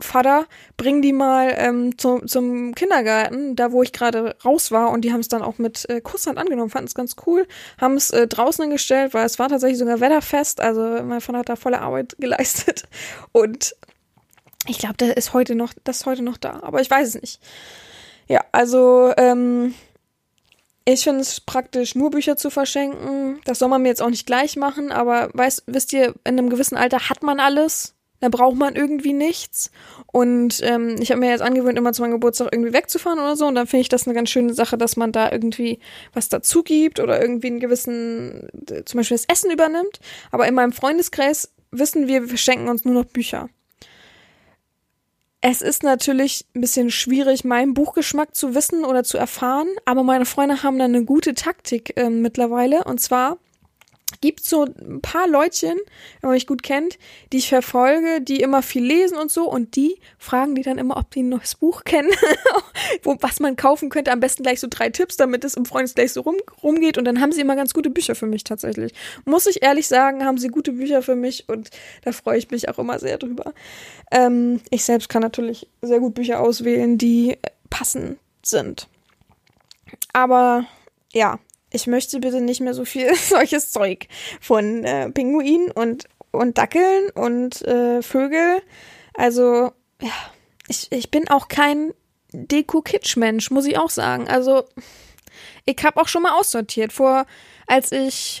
[0.00, 0.46] Vater,
[0.76, 5.12] bring die mal ähm, zu, zum Kindergarten, da wo ich gerade raus war und die
[5.12, 7.48] haben es dann auch mit äh, Kusshand angenommen, fanden es ganz cool,
[7.80, 11.48] haben es äh, draußen hingestellt, weil es war tatsächlich sogar wetterfest, also mein Vater hat
[11.48, 12.84] da volle Arbeit geleistet
[13.32, 13.74] und
[14.68, 17.20] ich glaube, das ist heute noch, das ist heute noch da, aber ich weiß es
[17.20, 17.40] nicht.
[18.28, 19.74] Ja, also ähm,
[20.84, 23.40] ich finde es praktisch, nur Bücher zu verschenken.
[23.44, 26.50] Das soll man mir jetzt auch nicht gleich machen, aber weißt, wisst ihr, in einem
[26.50, 29.70] gewissen Alter hat man alles da braucht man irgendwie nichts.
[30.06, 33.46] Und ähm, ich habe mir jetzt angewöhnt, immer zu meinem Geburtstag irgendwie wegzufahren oder so.
[33.46, 35.78] Und dann finde ich das eine ganz schöne Sache, dass man da irgendwie
[36.12, 38.48] was dazu gibt oder irgendwie einen gewissen,
[38.84, 40.00] zum Beispiel das Essen übernimmt.
[40.30, 43.48] Aber in meinem Freundeskreis wissen wir, wir verschenken uns nur noch Bücher.
[45.40, 50.24] Es ist natürlich ein bisschen schwierig, meinen Buchgeschmack zu wissen oder zu erfahren, aber meine
[50.24, 52.82] Freunde haben da eine gute Taktik äh, mittlerweile.
[52.82, 53.38] Und zwar
[54.20, 55.76] gibt so ein paar Leutchen,
[56.20, 56.98] wenn man mich gut kennt,
[57.32, 60.96] die ich verfolge, die immer viel lesen und so und die fragen die dann immer,
[60.96, 62.10] ob die ein neues Buch kennen,
[63.02, 64.12] wo, was man kaufen könnte.
[64.12, 67.20] Am besten gleich so drei Tipps, damit es im Freundeskreis so rum, rumgeht und dann
[67.20, 68.92] haben sie immer ganz gute Bücher für mich tatsächlich.
[69.24, 71.70] Muss ich ehrlich sagen, haben sie gute Bücher für mich und
[72.02, 73.54] da freue ich mich auch immer sehr drüber.
[74.10, 77.38] Ähm, ich selbst kann natürlich sehr gut Bücher auswählen, die
[77.70, 78.88] passend sind.
[80.12, 80.66] Aber
[81.12, 81.38] ja,
[81.70, 84.08] ich möchte bitte nicht mehr so viel solches Zeug
[84.40, 88.62] von äh, Pinguinen und, und Dackeln und äh, Vögel.
[89.14, 90.12] Also, ja,
[90.68, 91.92] ich, ich bin auch kein
[92.32, 94.28] Deko-Kitsch-Mensch, muss ich auch sagen.
[94.28, 94.64] Also,
[95.64, 96.92] ich habe auch schon mal aussortiert.
[96.92, 97.26] Vor,
[97.66, 98.40] als ich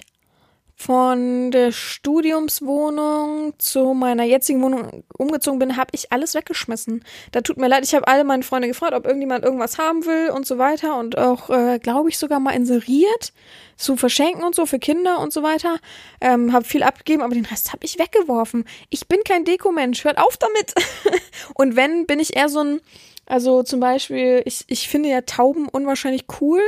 [0.80, 7.04] von der Studiumswohnung zu meiner jetzigen Wohnung umgezogen bin, habe ich alles weggeschmissen.
[7.32, 10.30] Da tut mir leid, ich habe alle meine Freunde gefragt, ob irgendjemand irgendwas haben will
[10.30, 13.32] und so weiter und auch, äh, glaube ich, sogar mal inseriert
[13.76, 15.78] zu verschenken und so für Kinder und so weiter.
[16.20, 18.64] Ähm, habe viel abgegeben, aber den Rest habe ich weggeworfen.
[18.88, 20.74] Ich bin kein Dekomensch, hört auf damit.
[21.54, 22.80] und wenn, bin ich eher so ein
[23.28, 26.62] also zum Beispiel, ich, ich finde ja Tauben unwahrscheinlich cool.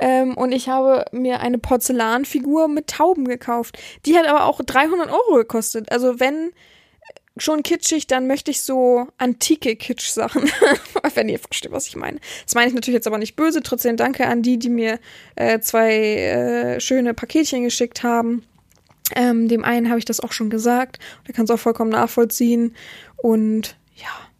[0.00, 3.78] Ähm, und ich habe mir eine Porzellanfigur mit Tauben gekauft.
[4.06, 5.92] Die hat aber auch 300 Euro gekostet.
[5.92, 6.52] Also wenn
[7.36, 10.50] schon kitschig, dann möchte ich so antike Kitsch-Sachen.
[11.14, 12.18] wenn ihr versteht, was ich meine.
[12.44, 13.62] Das meine ich natürlich jetzt aber nicht böse.
[13.62, 14.98] Trotzdem danke an die, die mir
[15.36, 18.44] äh, zwei äh, schöne Paketchen geschickt haben.
[19.14, 20.98] Ähm, dem einen habe ich das auch schon gesagt.
[21.26, 22.74] Der kann es auch vollkommen nachvollziehen.
[23.16, 24.30] Und ja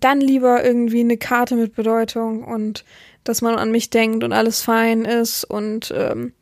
[0.00, 2.84] dann lieber irgendwie eine Karte mit Bedeutung und
[3.28, 6.32] dass man an mich denkt und alles fein ist und ähm,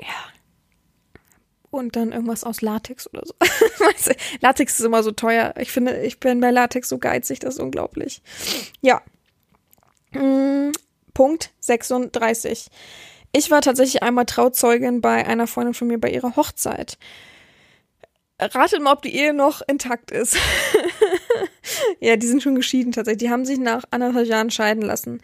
[0.00, 0.08] ja.
[1.70, 3.34] Und dann irgendwas aus Latex oder so.
[4.40, 5.54] Latex ist immer so teuer.
[5.58, 8.22] Ich finde, ich bin bei Latex so geizig, das ist unglaublich.
[8.80, 9.02] Ja.
[10.12, 10.72] Hm,
[11.14, 12.68] Punkt 36.
[13.32, 16.98] Ich war tatsächlich einmal Trauzeugin bei einer Freundin von mir bei ihrer Hochzeit.
[18.40, 20.36] Ratet mal, ob die Ehe noch intakt ist.
[22.00, 23.22] ja, die sind schon geschieden tatsächlich.
[23.22, 25.20] Die haben sich nach anderthalb Jahren scheiden lassen.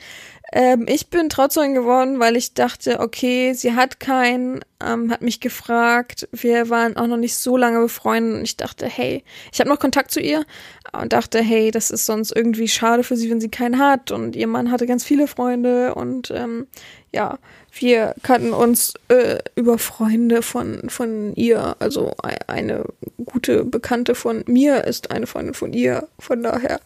[0.53, 5.41] Ähm, ich bin Trauzeugin geworden, weil ich dachte, okay, sie hat keinen, ähm, hat mich
[5.41, 6.29] gefragt.
[6.33, 9.81] Wir waren auch noch nicht so lange befreundet und ich dachte, hey, ich habe noch
[9.81, 10.45] Kontakt zu ihr
[10.93, 14.11] und dachte, hey, das ist sonst irgendwie schade für sie, wenn sie keinen hat.
[14.11, 16.67] Und ihr Mann hatte ganz viele Freunde und ähm,
[17.13, 17.39] ja,
[17.79, 21.77] wir kannten uns äh, über Freunde von, von ihr.
[21.79, 22.13] Also
[22.47, 22.85] eine
[23.25, 26.09] gute Bekannte von mir ist eine Freundin von ihr.
[26.19, 26.81] Von daher,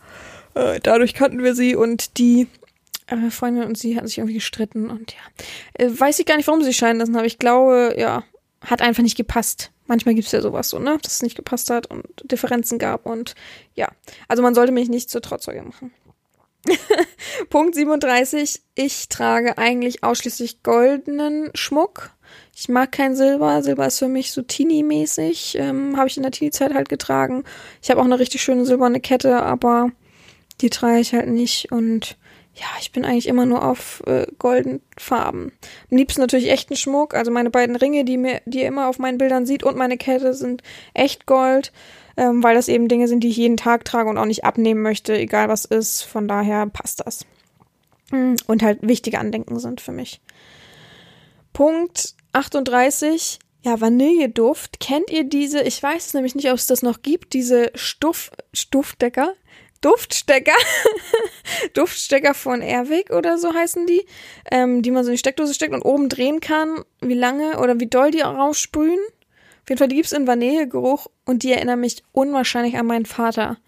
[0.54, 2.46] äh, dadurch kannten wir sie und die
[3.06, 5.84] äh, Freundin und sie hatten sich irgendwie gestritten und ja.
[5.84, 8.24] Äh, weiß ich gar nicht, warum sie scheiden lassen, aber ich glaube, ja,
[8.64, 9.70] hat einfach nicht gepasst.
[9.86, 10.98] Manchmal gibt es ja sowas so, ne?
[11.00, 13.34] Dass es nicht gepasst hat und Differenzen gab und
[13.74, 13.88] ja.
[14.26, 15.92] Also man sollte mich nicht zur Trauzeuge machen.
[17.50, 18.60] Punkt 37.
[18.74, 22.10] Ich trage eigentlich ausschließlich goldenen Schmuck.
[22.58, 23.62] Ich mag kein Silber.
[23.62, 25.56] Silber ist für mich so Teenie-mäßig.
[25.60, 27.44] Ähm, habe ich in der Teenie-Zeit halt getragen.
[27.80, 29.92] Ich habe auch eine richtig schöne silberne Kette, aber
[30.60, 31.70] die trage ich halt nicht.
[31.70, 32.16] Und
[32.54, 35.52] ja, ich bin eigentlich immer nur auf äh, golden Farben.
[35.90, 37.14] Am liebsten natürlich echten Schmuck.
[37.14, 39.96] Also meine beiden Ringe, die mir, die ihr immer auf meinen Bildern sieht, und meine
[39.96, 40.62] Kette sind
[40.94, 41.72] echt Gold
[42.18, 44.82] ähm, weil das eben Dinge sind, die ich jeden Tag trage und auch nicht abnehmen
[44.82, 46.02] möchte, egal was ist.
[46.02, 47.24] Von daher passt das.
[48.10, 50.20] Mm, und halt wichtige Andenken sind für mich.
[51.52, 53.38] Punkt 38.
[53.62, 54.80] Ja, Vanilleduft.
[54.80, 55.62] Kennt ihr diese?
[55.62, 57.32] Ich weiß es nämlich nicht, ob es das noch gibt.
[57.32, 59.34] Diese Stuff, Stuffdecker.
[59.80, 60.56] Duftstecker.
[61.74, 64.04] Duftstecker von Airwick oder so heißen die,
[64.50, 67.78] ähm, die man so in die Steckdose steckt und oben drehen kann, wie lange oder
[67.78, 68.98] wie doll die raussprühen.
[69.62, 73.58] Auf jeden Fall, die gibt's in Vanillegeruch und die erinnern mich unwahrscheinlich an meinen Vater.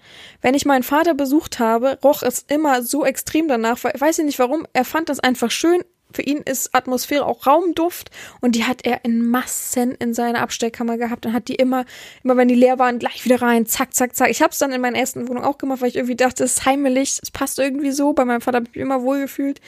[0.41, 4.39] Wenn ich meinen Vater besucht habe, roch es immer so extrem danach, weiß ich nicht
[4.39, 8.85] warum, er fand das einfach schön für ihn ist Atmosphäre auch Raumduft und die hat
[8.85, 11.85] er in Massen in seiner Abstellkammer gehabt und hat die immer,
[12.23, 14.31] immer wenn die leer waren, gleich wieder rein, zack, zack, zack.
[14.31, 16.59] Ich habe es dann in meiner ersten Wohnung auch gemacht, weil ich irgendwie dachte, es
[16.59, 18.13] ist heimelig, es passt irgendwie so.
[18.13, 19.61] Bei meinem Vater habe ich mich immer wohlgefühlt,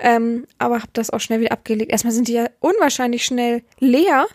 [0.00, 1.90] ähm, aber habe das auch schnell wieder abgelegt.
[1.92, 4.26] Erstmal sind die ja unwahrscheinlich schnell leer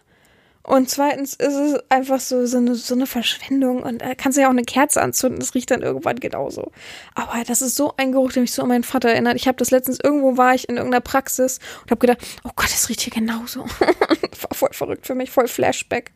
[0.63, 3.81] und zweitens ist es einfach so, so, eine, so eine Verschwendung.
[3.81, 6.71] Und da kannst du ja auch eine Kerze anzünden, das riecht dann irgendwann genauso.
[7.15, 9.35] Aber das ist so ein Geruch, der mich so an meinen Vater erinnert.
[9.35, 12.71] Ich habe das letztens, irgendwo war ich in irgendeiner Praxis und habe gedacht, oh Gott,
[12.71, 13.65] das riecht hier genauso.
[14.51, 16.11] voll verrückt für mich, voll Flashback.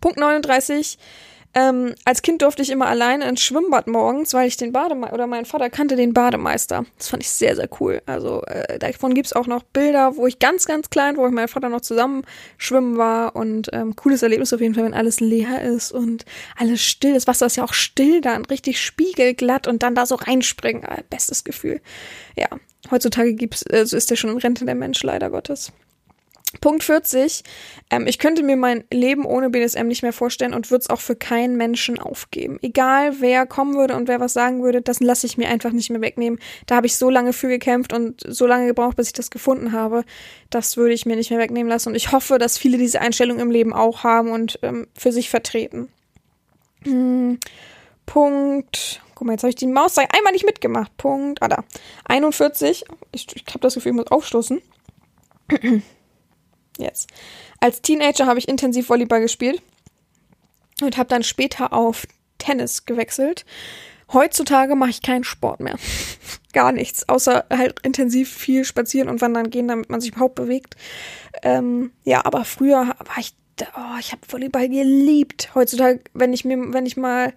[0.00, 0.98] Punkt 39.
[1.56, 5.26] Ähm, als Kind durfte ich immer alleine ins Schwimmbad morgens, weil ich den Bademeister oder
[5.26, 6.84] mein Vater kannte den Bademeister.
[6.98, 8.02] Das fand ich sehr, sehr cool.
[8.04, 11.36] Also äh, davon gibt's auch noch Bilder, wo ich ganz, ganz klein, wo ich mit
[11.36, 12.24] meinem Vater noch zusammen
[12.58, 16.26] schwimmen war und ähm, cooles Erlebnis auf jeden Fall, wenn alles leer ist und
[16.58, 17.14] alles still.
[17.14, 20.82] Das Wasser ist ja auch still dann, richtig spiegelglatt und dann da so reinspringen.
[20.82, 21.80] Äh, bestes Gefühl.
[22.36, 22.48] Ja,
[22.90, 25.72] heutzutage gibt's, äh, so ist der schon in Rente, der Mensch, leider Gottes.
[26.60, 27.42] Punkt 40.
[27.90, 31.00] Ähm, ich könnte mir mein Leben ohne BDSM nicht mehr vorstellen und würde es auch
[31.00, 32.58] für keinen Menschen aufgeben.
[32.62, 35.90] Egal wer kommen würde und wer was sagen würde, das lasse ich mir einfach nicht
[35.90, 36.38] mehr wegnehmen.
[36.66, 39.72] Da habe ich so lange für gekämpft und so lange gebraucht, bis ich das gefunden
[39.72, 40.04] habe.
[40.50, 41.90] Das würde ich mir nicht mehr wegnehmen lassen.
[41.90, 45.30] Und ich hoffe, dass viele diese Einstellung im Leben auch haben und ähm, für sich
[45.30, 45.88] vertreten.
[46.84, 47.38] Hm.
[48.06, 49.02] Punkt.
[49.14, 50.96] Guck mal, jetzt habe ich die Maus einmal nicht mitgemacht.
[50.96, 51.42] Punkt.
[51.42, 51.64] Ah, da.
[52.04, 52.84] 41.
[53.12, 54.60] Ich, ich habe das Gefühl, ich muss aufstoßen.
[56.78, 57.10] Jetzt.
[57.60, 59.62] Als Teenager habe ich intensiv Volleyball gespielt
[60.82, 62.06] und habe dann später auf
[62.38, 63.44] Tennis gewechselt.
[64.12, 65.76] Heutzutage mache ich keinen Sport mehr.
[66.52, 70.76] Gar nichts, außer halt intensiv viel spazieren und wandern gehen, damit man sich überhaupt bewegt.
[71.42, 73.34] Ähm, ja, aber früher war ich,
[73.76, 75.50] oh, ich habe Volleyball geliebt.
[75.54, 77.32] Heutzutage, wenn ich mir, wenn ich mal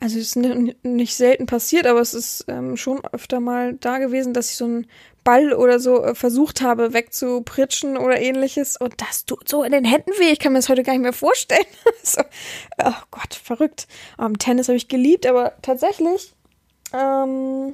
[0.00, 4.34] also es ist nicht selten passiert, aber es ist ähm, schon öfter mal da gewesen,
[4.34, 4.86] dass ich so einen
[5.24, 9.84] Ball oder so äh, versucht habe wegzupritschen oder ähnliches und das tut so in den
[9.84, 10.30] Händen weh.
[10.30, 11.66] Ich kann mir das heute gar nicht mehr vorstellen.
[12.02, 12.20] so,
[12.82, 13.88] oh Gott, verrückt.
[14.18, 16.34] Um, Tennis habe ich geliebt, aber tatsächlich,
[16.92, 17.72] ähm,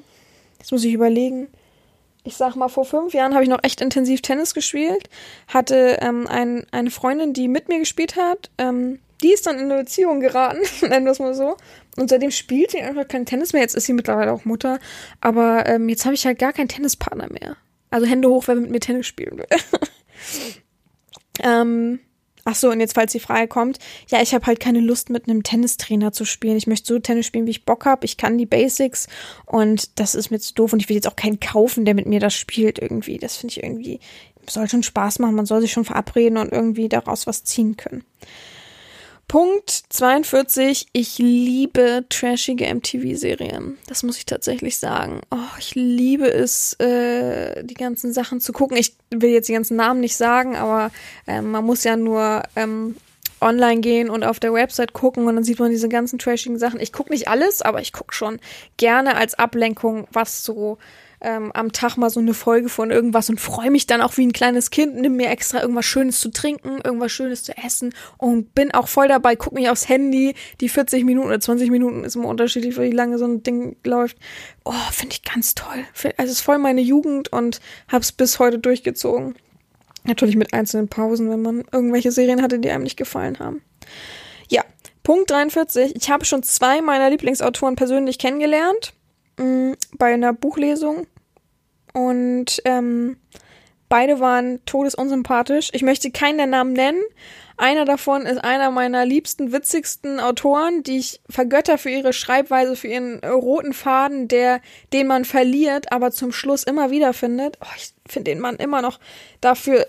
[0.58, 1.48] jetzt muss ich überlegen.
[2.22, 5.08] Ich sag mal, vor fünf Jahren habe ich noch echt intensiv Tennis gespielt.
[5.48, 8.50] Hatte ähm, ein, eine Freundin, die mit mir gespielt hat.
[8.58, 11.56] Ähm, die ist dann in eine Beziehung geraten, nennen wir es mal so.
[11.96, 13.62] Und seitdem spielt sie einfach kein Tennis mehr.
[13.62, 14.78] Jetzt ist sie mittlerweile auch Mutter.
[15.20, 17.56] Aber ähm, jetzt habe ich halt gar keinen Tennispartner mehr.
[17.90, 19.46] Also Hände hoch, wer mit mir Tennis spielen will.
[21.42, 21.98] ähm,
[22.44, 25.28] ach so, und jetzt, falls die Frage kommt, ja, ich habe halt keine Lust, mit
[25.28, 26.56] einem Tennistrainer zu spielen.
[26.56, 28.04] Ich möchte so Tennis spielen, wie ich Bock habe.
[28.04, 29.08] Ich kann die Basics
[29.46, 30.72] und das ist mir zu doof.
[30.72, 33.18] Und ich will jetzt auch keinen kaufen, der mit mir das spielt irgendwie.
[33.18, 33.98] Das finde ich irgendwie,
[34.48, 35.34] soll schon Spaß machen.
[35.34, 38.04] Man soll sich schon verabreden und irgendwie daraus was ziehen können.
[39.30, 40.88] Punkt 42.
[40.92, 43.78] Ich liebe trashige MTV-Serien.
[43.86, 45.20] Das muss ich tatsächlich sagen.
[45.30, 48.76] Oh, ich liebe es, äh, die ganzen Sachen zu gucken.
[48.76, 50.90] Ich will jetzt die ganzen Namen nicht sagen, aber
[51.28, 52.96] äh, man muss ja nur ähm,
[53.40, 56.80] online gehen und auf der Website gucken und dann sieht man diese ganzen trashigen Sachen.
[56.80, 58.40] Ich gucke nicht alles, aber ich gucke schon
[58.78, 60.76] gerne als Ablenkung, was so
[61.20, 64.26] ähm, am Tag mal so eine Folge von irgendwas und freue mich dann auch wie
[64.26, 68.54] ein kleines Kind, nimm mir extra irgendwas Schönes zu trinken, irgendwas Schönes zu essen und
[68.54, 72.16] bin auch voll dabei, guck mich aufs Handy, die 40 Minuten oder 20 Minuten ist
[72.16, 74.16] immer unterschiedlich, wie lange so ein Ding läuft.
[74.64, 75.84] Oh, finde ich ganz toll.
[76.16, 79.34] Also es ist voll meine Jugend und hab's bis heute durchgezogen.
[80.04, 83.62] Natürlich mit einzelnen Pausen, wenn man irgendwelche Serien hatte, die einem nicht gefallen haben.
[84.48, 84.64] Ja,
[85.02, 85.94] Punkt 43.
[85.94, 88.94] Ich habe schon zwei meiner Lieblingsautoren persönlich kennengelernt
[89.40, 91.06] mh, mm, bei einer Buchlesung
[91.92, 93.16] und ähm,
[93.88, 95.70] beide waren todesunsympathisch.
[95.72, 97.02] Ich möchte keinen der Namen nennen.
[97.56, 102.88] Einer davon ist einer meiner liebsten, witzigsten Autoren, die ich vergötter für ihre Schreibweise, für
[102.88, 104.62] ihren roten Faden, der,
[104.94, 107.58] den man verliert, aber zum Schluss immer wieder findet.
[107.60, 108.98] Oh, ich finde den Mann immer noch
[109.42, 109.86] dafür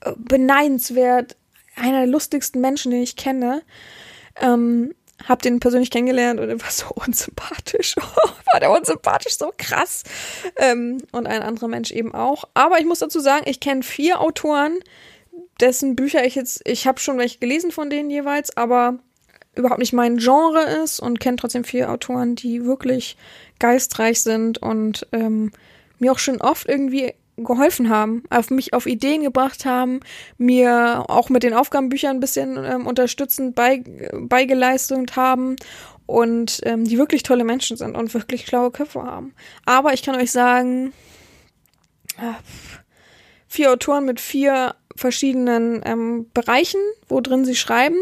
[0.00, 1.36] äh, beneidenswert.
[1.76, 3.60] Einer der lustigsten Menschen, den ich kenne.
[4.40, 4.94] Ähm,
[5.26, 7.96] hab den persönlich kennengelernt und er war so unsympathisch.
[8.52, 10.02] war der unsympathisch, so krass.
[10.56, 12.44] Ähm, und ein anderer Mensch eben auch.
[12.54, 14.78] Aber ich muss dazu sagen, ich kenne vier Autoren,
[15.60, 18.98] dessen Bücher ich jetzt, ich habe schon welche gelesen von denen jeweils, aber
[19.54, 23.16] überhaupt nicht mein Genre ist und kenne trotzdem vier Autoren, die wirklich
[23.58, 25.52] geistreich sind und ähm,
[25.98, 30.00] mir auch schon oft irgendwie geholfen haben, auf mich auf Ideen gebracht haben,
[30.38, 33.82] mir auch mit den Aufgabenbüchern ein bisschen ähm, unterstützend bei,
[34.12, 35.56] beigeleistet haben
[36.06, 39.34] und ähm, die wirklich tolle Menschen sind und wirklich schlaue Köpfe haben.
[39.64, 40.92] Aber ich kann euch sagen,
[43.48, 47.98] vier Autoren mit vier verschiedenen ähm, Bereichen, wo drin sie schreiben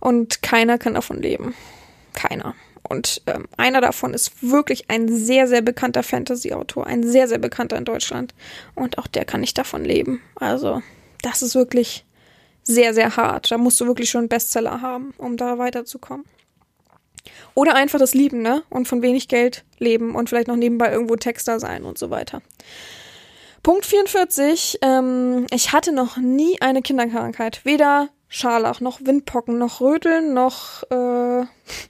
[0.00, 1.54] und keiner kann davon leben.
[2.14, 2.54] Keiner.
[2.88, 7.78] Und ähm, einer davon ist wirklich ein sehr, sehr bekannter Fantasy-Autor, ein sehr, sehr bekannter
[7.78, 8.34] in Deutschland.
[8.74, 10.20] Und auch der kann nicht davon leben.
[10.34, 10.82] Also,
[11.22, 12.04] das ist wirklich
[12.62, 13.50] sehr, sehr hart.
[13.50, 16.26] Da musst du wirklich schon einen Bestseller haben, um da weiterzukommen.
[17.54, 18.62] Oder einfach das Lieben, ne?
[18.68, 22.42] Und von wenig Geld leben und vielleicht noch nebenbei irgendwo Texter sein und so weiter.
[23.62, 24.78] Punkt 44.
[24.82, 27.64] Ähm, ich hatte noch nie eine Kinderkrankheit.
[27.64, 31.44] Weder Scharlach, noch Windpocken, noch Röteln, noch äh,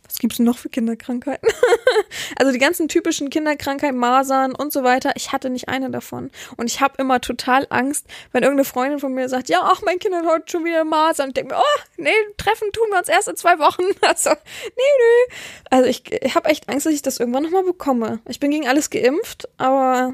[0.04, 1.48] was gibt's denn noch für Kinderkrankheiten?
[2.36, 5.12] also die ganzen typischen Kinderkrankheiten, Masern und so weiter.
[5.14, 9.14] Ich hatte nicht eine davon und ich habe immer total Angst, wenn irgendeine Freundin von
[9.14, 11.28] mir sagt, ja, ach, mein Kind hat heute schon wieder Masern.
[11.28, 13.84] Ich denke mir, oh, nee, treffen tun wir uns erst in zwei Wochen.
[14.02, 15.34] Also, nee, nee.
[15.70, 18.18] Also ich, ich habe echt Angst, dass ich das irgendwann nochmal bekomme.
[18.28, 20.12] Ich bin gegen alles geimpft, aber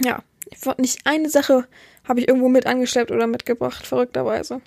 [0.00, 0.22] ja,
[0.78, 1.66] nicht eine Sache
[2.06, 4.62] habe ich irgendwo mit angeschleppt oder mitgebracht, verrückterweise.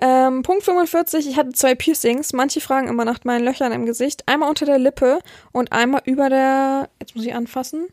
[0.00, 2.32] Ähm, Punkt 45, ich hatte zwei Piercings.
[2.32, 4.26] Manche fragen immer nach meinen Löchern im Gesicht.
[4.26, 5.18] Einmal unter der Lippe
[5.52, 7.88] und einmal über der, jetzt muss ich anfassen,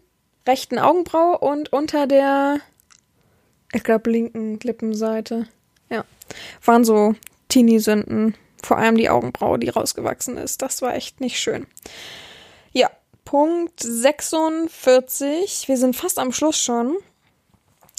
[0.47, 2.59] rechten Augenbraue und unter der,
[3.73, 5.47] ich glaube, linken Lippenseite.
[5.89, 6.05] Ja,
[6.63, 7.15] waren so
[7.49, 8.35] Teenie-Sünden.
[8.63, 10.61] Vor allem die Augenbraue, die rausgewachsen ist.
[10.61, 11.67] Das war echt nicht schön.
[12.71, 12.89] Ja,
[13.23, 15.67] Punkt 46.
[15.67, 16.97] Wir sind fast am Schluss schon.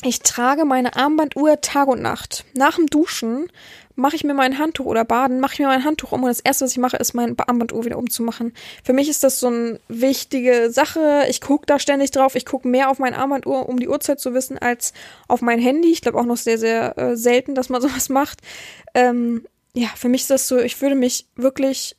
[0.05, 2.44] Ich trage meine Armbanduhr Tag und Nacht.
[2.55, 3.51] Nach dem Duschen
[3.96, 6.38] mache ich mir mein Handtuch oder baden, mache ich mir mein Handtuch um und das
[6.38, 8.55] erste, was ich mache, ist mein Armbanduhr wieder umzumachen.
[8.84, 11.24] Für mich ist das so eine wichtige Sache.
[11.28, 12.36] Ich gucke da ständig drauf.
[12.36, 14.92] Ich gucke mehr auf mein Armbanduhr, um die Uhrzeit zu wissen, als
[15.26, 15.90] auf mein Handy.
[15.90, 18.38] Ich glaube auch noch sehr, sehr äh, selten, dass man sowas macht.
[18.94, 19.44] Ähm,
[19.74, 21.96] ja, für mich ist das so, ich würde mich wirklich,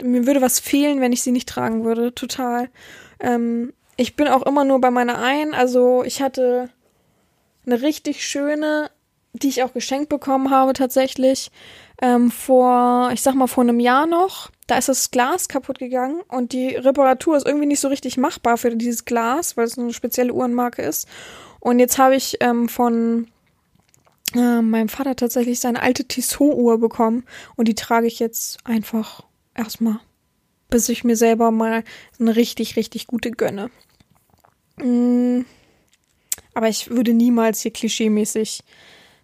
[0.00, 2.14] mir würde was fehlen, wenn ich sie nicht tragen würde.
[2.14, 2.70] Total.
[3.18, 5.54] Ähm, ich bin auch immer nur bei meiner einen.
[5.54, 6.70] Also ich hatte
[7.66, 8.90] eine richtig schöne,
[9.32, 11.50] die ich auch geschenkt bekommen habe tatsächlich,
[12.02, 14.50] ähm, vor, ich sag mal, vor einem Jahr noch.
[14.66, 18.56] Da ist das Glas kaputt gegangen und die Reparatur ist irgendwie nicht so richtig machbar
[18.56, 21.06] für dieses Glas, weil es eine spezielle Uhrenmarke ist.
[21.60, 23.28] Und jetzt habe ich ähm, von
[24.34, 27.24] äh, meinem Vater tatsächlich seine alte Tissot-Uhr bekommen
[27.56, 30.00] und die trage ich jetzt einfach erstmal,
[30.70, 31.84] bis ich mir selber mal
[32.18, 33.70] eine richtig, richtig gute gönne.
[34.76, 35.42] Mm.
[36.54, 38.62] Aber ich würde niemals hier klischeemäßig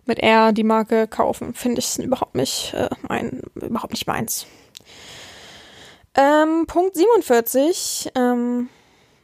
[0.04, 1.54] mit R die Marke kaufen.
[1.54, 4.46] Finde ich überhaupt nicht äh, mein, überhaupt nicht meins.
[6.14, 8.12] Ähm, Punkt 47.
[8.14, 8.68] Ähm,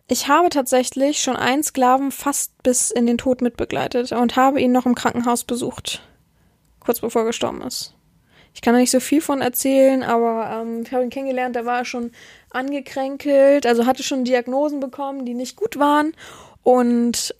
[0.09, 4.73] ich habe tatsächlich schon einen Sklaven fast bis in den Tod mitbegleitet und habe ihn
[4.73, 6.03] noch im Krankenhaus besucht.
[6.81, 7.95] Kurz bevor er gestorben ist.
[8.55, 11.65] Ich kann da nicht so viel von erzählen, aber ähm, ich habe ihn kennengelernt, da
[11.65, 12.11] war schon
[12.51, 16.13] angekränkelt, also hatte schon Diagnosen bekommen, die nicht gut waren.
[16.63, 17.35] Und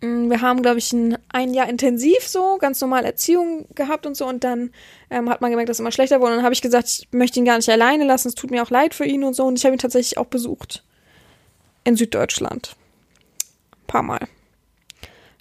[0.00, 4.26] wir haben, glaube ich, ein, ein Jahr intensiv so, ganz normal Erziehung gehabt und so.
[4.26, 4.70] Und dann
[5.10, 6.32] ähm, hat man gemerkt, dass es immer schlechter wurde.
[6.32, 8.28] Und dann habe ich gesagt, ich möchte ihn gar nicht alleine lassen.
[8.28, 9.44] Es tut mir auch leid für ihn und so.
[9.44, 10.84] Und ich habe ihn tatsächlich auch besucht.
[11.84, 12.76] In Süddeutschland.
[13.72, 14.28] Ein paar Mal.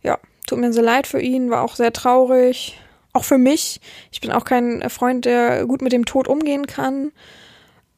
[0.01, 1.51] Ja, tut mir sehr leid für ihn.
[1.51, 2.80] War auch sehr traurig.
[3.14, 3.80] Auch für mich.
[4.12, 7.12] Ich bin auch kein Freund, der gut mit dem Tod umgehen kann.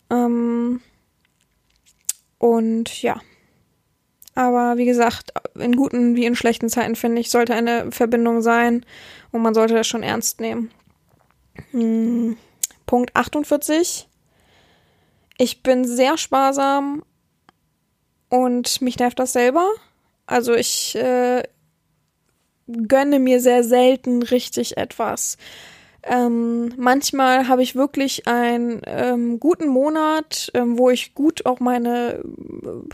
[0.09, 0.81] Ähm,
[2.37, 3.21] und ja,
[4.39, 8.85] aber wie gesagt, in guten wie in schlechten Zeiten, finde ich, sollte eine Verbindung sein
[9.33, 10.71] und man sollte das schon ernst nehmen.
[11.71, 12.37] Hm.
[12.85, 14.07] Punkt 48.
[15.37, 17.03] Ich bin sehr sparsam
[18.29, 19.67] und mich nervt das selber.
[20.25, 21.43] Also ich äh,
[22.87, 25.35] gönne mir sehr selten richtig etwas.
[26.03, 32.23] Ähm, manchmal habe ich wirklich einen ähm, guten Monat, ähm, wo ich gut auch meine
[32.23, 32.93] äh,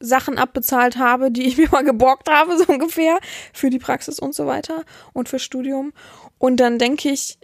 [0.00, 3.18] Sachen abbezahlt habe, die ich mir mal geborgt habe, so ungefähr,
[3.52, 5.92] für die Praxis und so weiter und für Studium.
[6.38, 7.38] Und dann denke ich,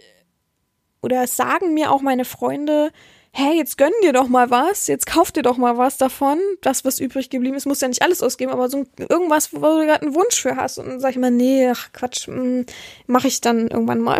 [1.01, 2.91] oder sagen mir auch meine Freunde,
[3.35, 6.85] hey, jetzt gönn dir doch mal was, jetzt kauf dir doch mal was davon, das,
[6.85, 10.03] was übrig geblieben ist, musst ja nicht alles ausgeben, aber so irgendwas, wo du gerade
[10.03, 10.77] einen Wunsch für hast.
[10.77, 12.67] Und dann sag ich immer, nee, ach Quatsch, hm,
[13.07, 14.19] mache ich dann irgendwann mal.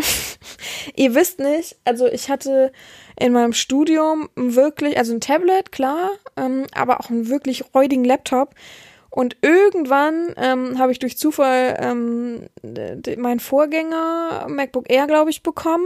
[0.95, 2.71] Ihr wisst nicht, also ich hatte
[3.19, 8.55] in meinem Studium wirklich, also ein Tablet, klar, ähm, aber auch einen wirklich räudigen Laptop.
[9.11, 12.49] Und irgendwann ähm, habe ich durch Zufall ähm,
[13.17, 15.85] meinen Vorgänger MacBook Air, glaube ich, bekommen.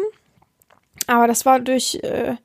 [1.07, 2.37] Aber das war durch äh,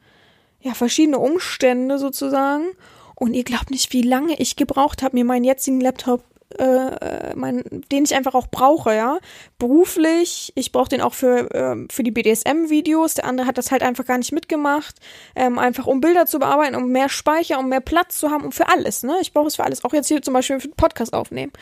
[0.63, 2.67] ja, verschiedene Umstände sozusagen.
[3.15, 6.25] Und ihr glaubt nicht, wie lange ich gebraucht habe, mir meinen jetzigen Laptop
[6.59, 9.19] äh, mein, den ich einfach auch brauche, ja.
[9.59, 13.15] Beruflich, ich brauche den auch für, äh, für die BDSM-Videos.
[13.15, 14.97] Der andere hat das halt einfach gar nicht mitgemacht.
[15.35, 18.53] Ähm, einfach um Bilder zu bearbeiten, um mehr Speicher, um mehr Platz zu haben, um
[18.53, 19.17] für alles, ne?
[19.21, 19.85] Ich brauche es für alles.
[19.85, 21.53] Auch jetzt hier zum Beispiel für den Podcast aufnehmen.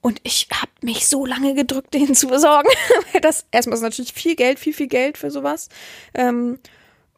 [0.00, 2.68] Und ich habe mich so lange gedrückt, den zu besorgen.
[3.22, 5.68] Das erstmal ist natürlich viel Geld, viel, viel Geld für sowas.
[6.14, 6.58] Ähm,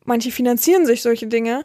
[0.04, 1.64] manche finanzieren sich solche Dinge.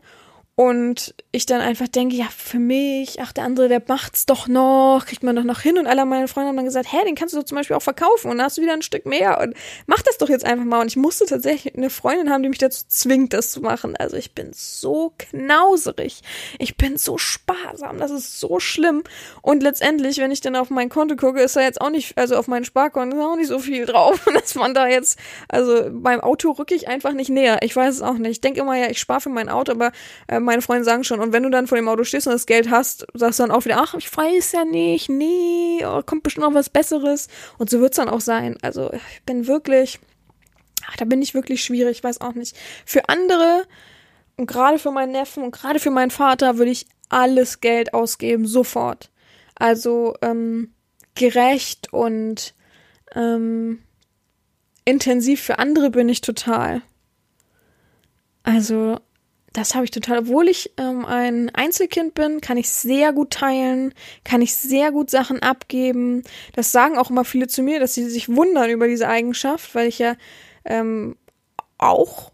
[0.58, 5.04] Und ich dann einfach denke, ja, für mich, ach, der andere, der macht's doch noch,
[5.06, 5.78] kriegt man doch noch hin.
[5.78, 7.82] Und alle meine Freunde haben dann gesagt, hä, den kannst du doch zum Beispiel auch
[7.82, 9.54] verkaufen und dann hast du wieder ein Stück mehr und
[9.86, 10.80] mach das doch jetzt einfach mal.
[10.80, 13.98] Und ich musste tatsächlich eine Freundin haben, die mich dazu zwingt, das zu machen.
[13.98, 16.22] Also ich bin so knauserig.
[16.58, 17.98] Ich bin so sparsam.
[17.98, 19.04] Das ist so schlimm.
[19.42, 22.38] Und letztendlich, wenn ich dann auf mein Konto gucke, ist da jetzt auch nicht, also
[22.38, 26.22] auf meinen Sparkonto ist auch nicht so viel drauf, dass man da jetzt, also beim
[26.22, 27.60] Auto rücke ich einfach nicht näher.
[27.62, 28.32] Ich weiß es auch nicht.
[28.32, 29.92] Ich denke immer, ja, ich spare für mein Auto, aber
[30.30, 32.46] ähm, meine Freunde sagen schon, und wenn du dann vor dem Auto stehst und das
[32.46, 36.24] Geld hast, sagst du dann auch wieder, ach, ich weiß ja nicht, nee, oh, kommt
[36.24, 37.28] bestimmt noch was Besseres.
[37.58, 38.58] Und so wird's dann auch sein.
[38.62, 40.00] Also ich bin wirklich,
[40.88, 42.56] ach, da bin ich wirklich schwierig, ich weiß auch nicht.
[42.86, 43.64] Für andere
[44.38, 48.46] und gerade für meinen Neffen und gerade für meinen Vater würde ich alles Geld ausgeben,
[48.46, 49.12] sofort.
[49.56, 50.74] Also ähm,
[51.16, 52.54] gerecht und
[53.14, 53.80] ähm,
[54.84, 56.82] intensiv für andere bin ich total.
[58.44, 59.00] Also
[59.56, 60.20] das habe ich total.
[60.20, 63.94] Obwohl ich ähm, ein Einzelkind bin, kann ich sehr gut teilen,
[64.24, 66.24] kann ich sehr gut Sachen abgeben.
[66.54, 69.88] Das sagen auch immer viele zu mir, dass sie sich wundern über diese Eigenschaft, weil
[69.88, 70.16] ich ja
[70.66, 71.16] ähm,
[71.78, 72.32] auch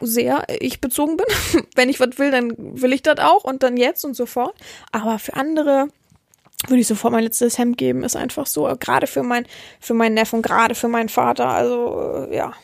[0.00, 1.26] sehr ich bezogen bin.
[1.76, 4.54] Wenn ich was will, dann will ich das auch und dann jetzt und sofort.
[4.90, 5.88] Aber für andere
[6.66, 8.64] würde ich sofort mein letztes Hemd geben, ist einfach so.
[8.80, 9.46] Gerade für mein,
[9.80, 11.48] für meinen Neffen, gerade für meinen Vater.
[11.48, 12.54] Also, äh, ja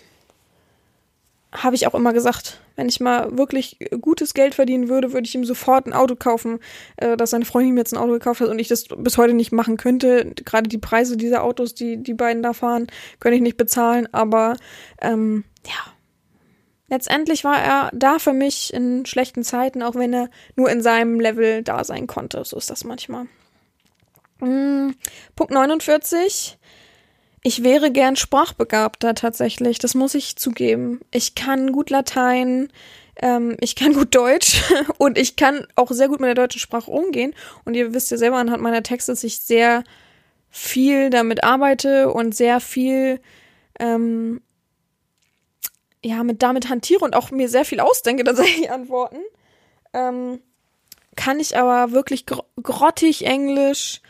[1.53, 5.35] habe ich auch immer gesagt, wenn ich mal wirklich gutes Geld verdienen würde, würde ich
[5.35, 6.61] ihm sofort ein Auto kaufen,
[6.97, 9.35] äh, dass seine Freundin mir jetzt ein Auto gekauft hat und ich das bis heute
[9.35, 10.33] nicht machen könnte.
[10.47, 12.87] Gerade die Preise dieser Autos, die die beiden da fahren,
[13.19, 14.09] könnte ich nicht bezahlen.
[14.13, 14.57] Aber
[15.03, 15.93] ähm, ja,
[16.89, 21.21] letztendlich war er da für mich in schlechten Zeiten, auch wenn er nur in seinem
[21.21, 22.43] Level da sein konnte.
[22.47, 23.27] So ist das manchmal.
[24.39, 24.95] Hm,
[25.37, 26.57] Punkt 49
[27.43, 31.01] ich wäre gern sprachbegabter tatsächlich, das muss ich zugeben.
[31.11, 32.71] Ich kann gut Latein,
[33.17, 34.63] ähm, ich kann gut Deutsch
[34.99, 37.35] und ich kann auch sehr gut mit der deutschen Sprache umgehen.
[37.65, 39.85] Und ihr wisst ja selber anhand meiner Texte, dass ich sehr
[40.51, 43.21] viel damit arbeite und sehr viel
[43.79, 44.41] ähm,
[46.05, 49.21] ja mit damit hantiere und auch mir sehr viel ausdenke, tatsächlich Antworten.
[49.93, 50.41] Ähm,
[51.17, 54.01] kann ich aber wirklich gr grottig Englisch,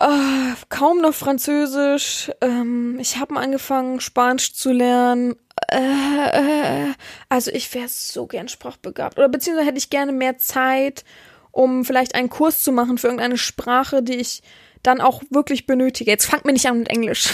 [0.00, 2.30] Uh, kaum noch Französisch.
[2.40, 5.36] Ähm, ich habe angefangen, Spanisch zu lernen.
[5.70, 6.92] Äh, äh,
[7.28, 9.18] also ich wäre so gern sprachbegabt.
[9.18, 11.04] Oder beziehungsweise hätte ich gerne mehr Zeit,
[11.50, 14.42] um vielleicht einen Kurs zu machen für irgendeine Sprache, die ich
[14.82, 16.10] dann auch wirklich benötige.
[16.10, 17.28] Jetzt fangt mir nicht an mit Englisch.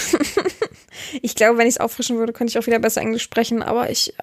[1.22, 3.90] ich glaube, wenn ich es auffrischen würde, könnte ich auch wieder besser Englisch sprechen, aber
[3.90, 4.14] ich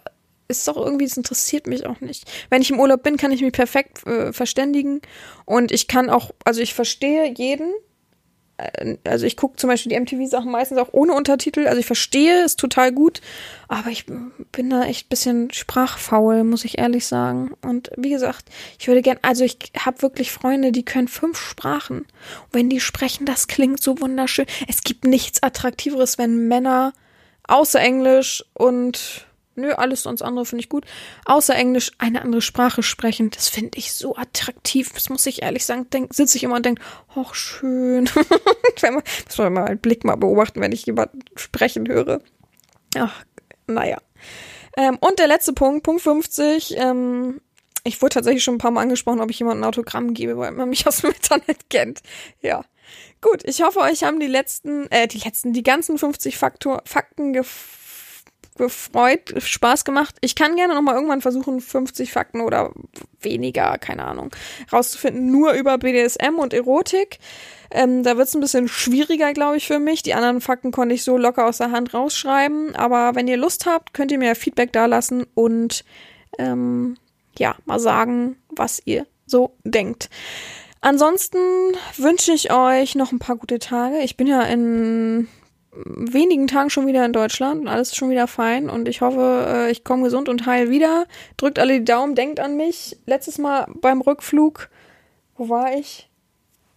[0.48, 2.32] ist doch irgendwie, es interessiert mich auch nicht.
[2.50, 5.02] Wenn ich im Urlaub bin, kann ich mich perfekt äh, verständigen
[5.46, 7.85] und ich kann auch, also ich verstehe jeden, äh,
[9.04, 11.68] also ich gucke zum Beispiel die MTV-Sachen meistens auch ohne Untertitel.
[11.68, 13.22] Also ich verstehe es total gut,
[13.68, 17.52] aber ich bin da echt ein bisschen sprachfaul, muss ich ehrlich sagen.
[17.62, 18.46] Und wie gesagt,
[18.80, 22.00] ich würde gern, also ich habe wirklich Freunde, die können fünf Sprachen.
[22.00, 24.46] Und wenn die sprechen, das klingt so wunderschön.
[24.68, 26.94] Es gibt nichts Attraktiveres, wenn Männer
[27.48, 29.26] außer Englisch und
[29.56, 30.86] Nö, alles sonst andere finde ich gut.
[31.26, 33.30] Außer Englisch eine andere Sprache sprechen.
[33.30, 34.92] Das finde ich so attraktiv.
[34.94, 35.88] Das muss ich ehrlich sagen.
[36.12, 36.82] Sitze ich immer und denke,
[37.16, 38.10] ach, schön.
[38.82, 42.22] man, muss man mal einen Blick mal beobachten, wenn ich jemanden sprechen höre.
[42.98, 43.24] Ach,
[43.68, 43.98] naja.
[44.78, 46.76] Ähm, und der letzte Punkt, Punkt 50.
[46.78, 47.40] Ähm,
[47.86, 50.52] ich wurde tatsächlich schon ein paar Mal angesprochen, ob ich jemandem ein Autogramm gebe, weil
[50.52, 52.02] man mich aus dem Internet kennt.
[52.42, 52.66] Ja.
[53.22, 57.32] Gut, ich hoffe, euch haben die letzten, äh, die letzten, die ganzen 50 Faktor, Fakten
[57.32, 57.85] gefallen
[58.56, 60.16] gefreut, Spaß gemacht.
[60.22, 62.72] Ich kann gerne nochmal irgendwann versuchen, 50 Fakten oder
[63.20, 64.32] weniger, keine Ahnung,
[64.72, 67.20] rauszufinden, nur über BDSM und Erotik.
[67.72, 70.04] Ähm, da wird es ein bisschen schwieriger, glaube ich, für mich.
[70.04, 72.76] Die anderen Fakten konnte ich so locker aus der Hand rausschreiben.
[72.76, 75.84] Aber wenn ihr Lust habt, könnt ihr mir Feedback dalassen und
[76.38, 76.98] ähm,
[77.38, 80.10] ja, mal sagen, was ihr so denkt.
[80.82, 81.40] Ansonsten
[81.98, 84.00] wünsche ich euch noch ein paar gute Tage.
[84.00, 85.28] Ich bin ja in
[85.84, 89.46] wenigen Tagen schon wieder in Deutschland und alles ist schon wieder fein und ich hoffe,
[89.48, 91.06] äh, ich komme gesund und heil wieder.
[91.38, 92.98] Drückt alle die Daumen, denkt an mich.
[93.06, 94.70] Letztes Mal beim Rückflug,
[95.38, 96.10] wo war ich?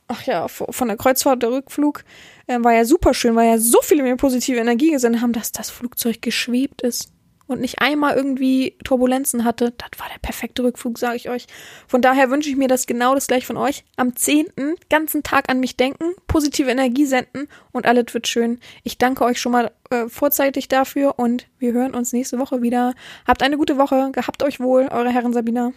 [0.09, 2.03] Ach ja, von der Kreuzfahrt der Rückflug
[2.46, 5.53] äh, war ja super schön, weil ja so viele mir positive Energie gesendet haben, dass
[5.53, 7.12] das Flugzeug geschwebt ist.
[7.49, 11.46] Und nicht einmal irgendwie Turbulenzen hatte, das war der perfekte Rückflug, sage ich euch.
[11.88, 13.84] Von daher wünsche ich mir das genau das gleich von euch.
[13.96, 14.46] Am 10.
[14.88, 18.61] ganzen Tag an mich denken, positive Energie senden und alles wird schön.
[18.84, 22.94] Ich danke euch schon mal äh, vorzeitig dafür und wir hören uns nächste Woche wieder.
[23.26, 25.72] Habt eine gute Woche, gehabt euch wohl, eure Herren Sabina.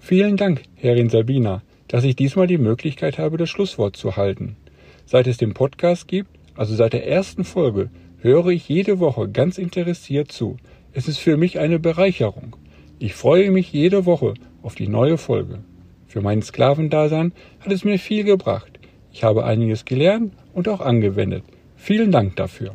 [0.00, 4.56] Vielen Dank, Herrin Sabina, dass ich diesmal die Möglichkeit habe, das Schlusswort zu halten.
[5.04, 7.90] Seit es den Podcast gibt, also seit der ersten Folge,
[8.20, 10.56] höre ich jede Woche ganz interessiert zu.
[10.92, 12.56] Es ist für mich eine Bereicherung.
[12.98, 15.60] Ich freue mich jede Woche auf die neue Folge.
[16.06, 18.80] Für mein Sklavendasein hat es mir viel gebracht.
[19.12, 21.44] Ich habe einiges gelernt und auch angewendet.
[21.76, 22.74] Vielen Dank dafür.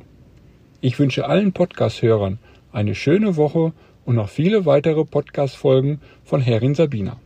[0.81, 2.39] Ich wünsche allen Podcast-Hörern
[2.71, 3.73] eine schöne Woche
[4.05, 7.19] und noch viele weitere Podcast-Folgen von Herrin Sabina.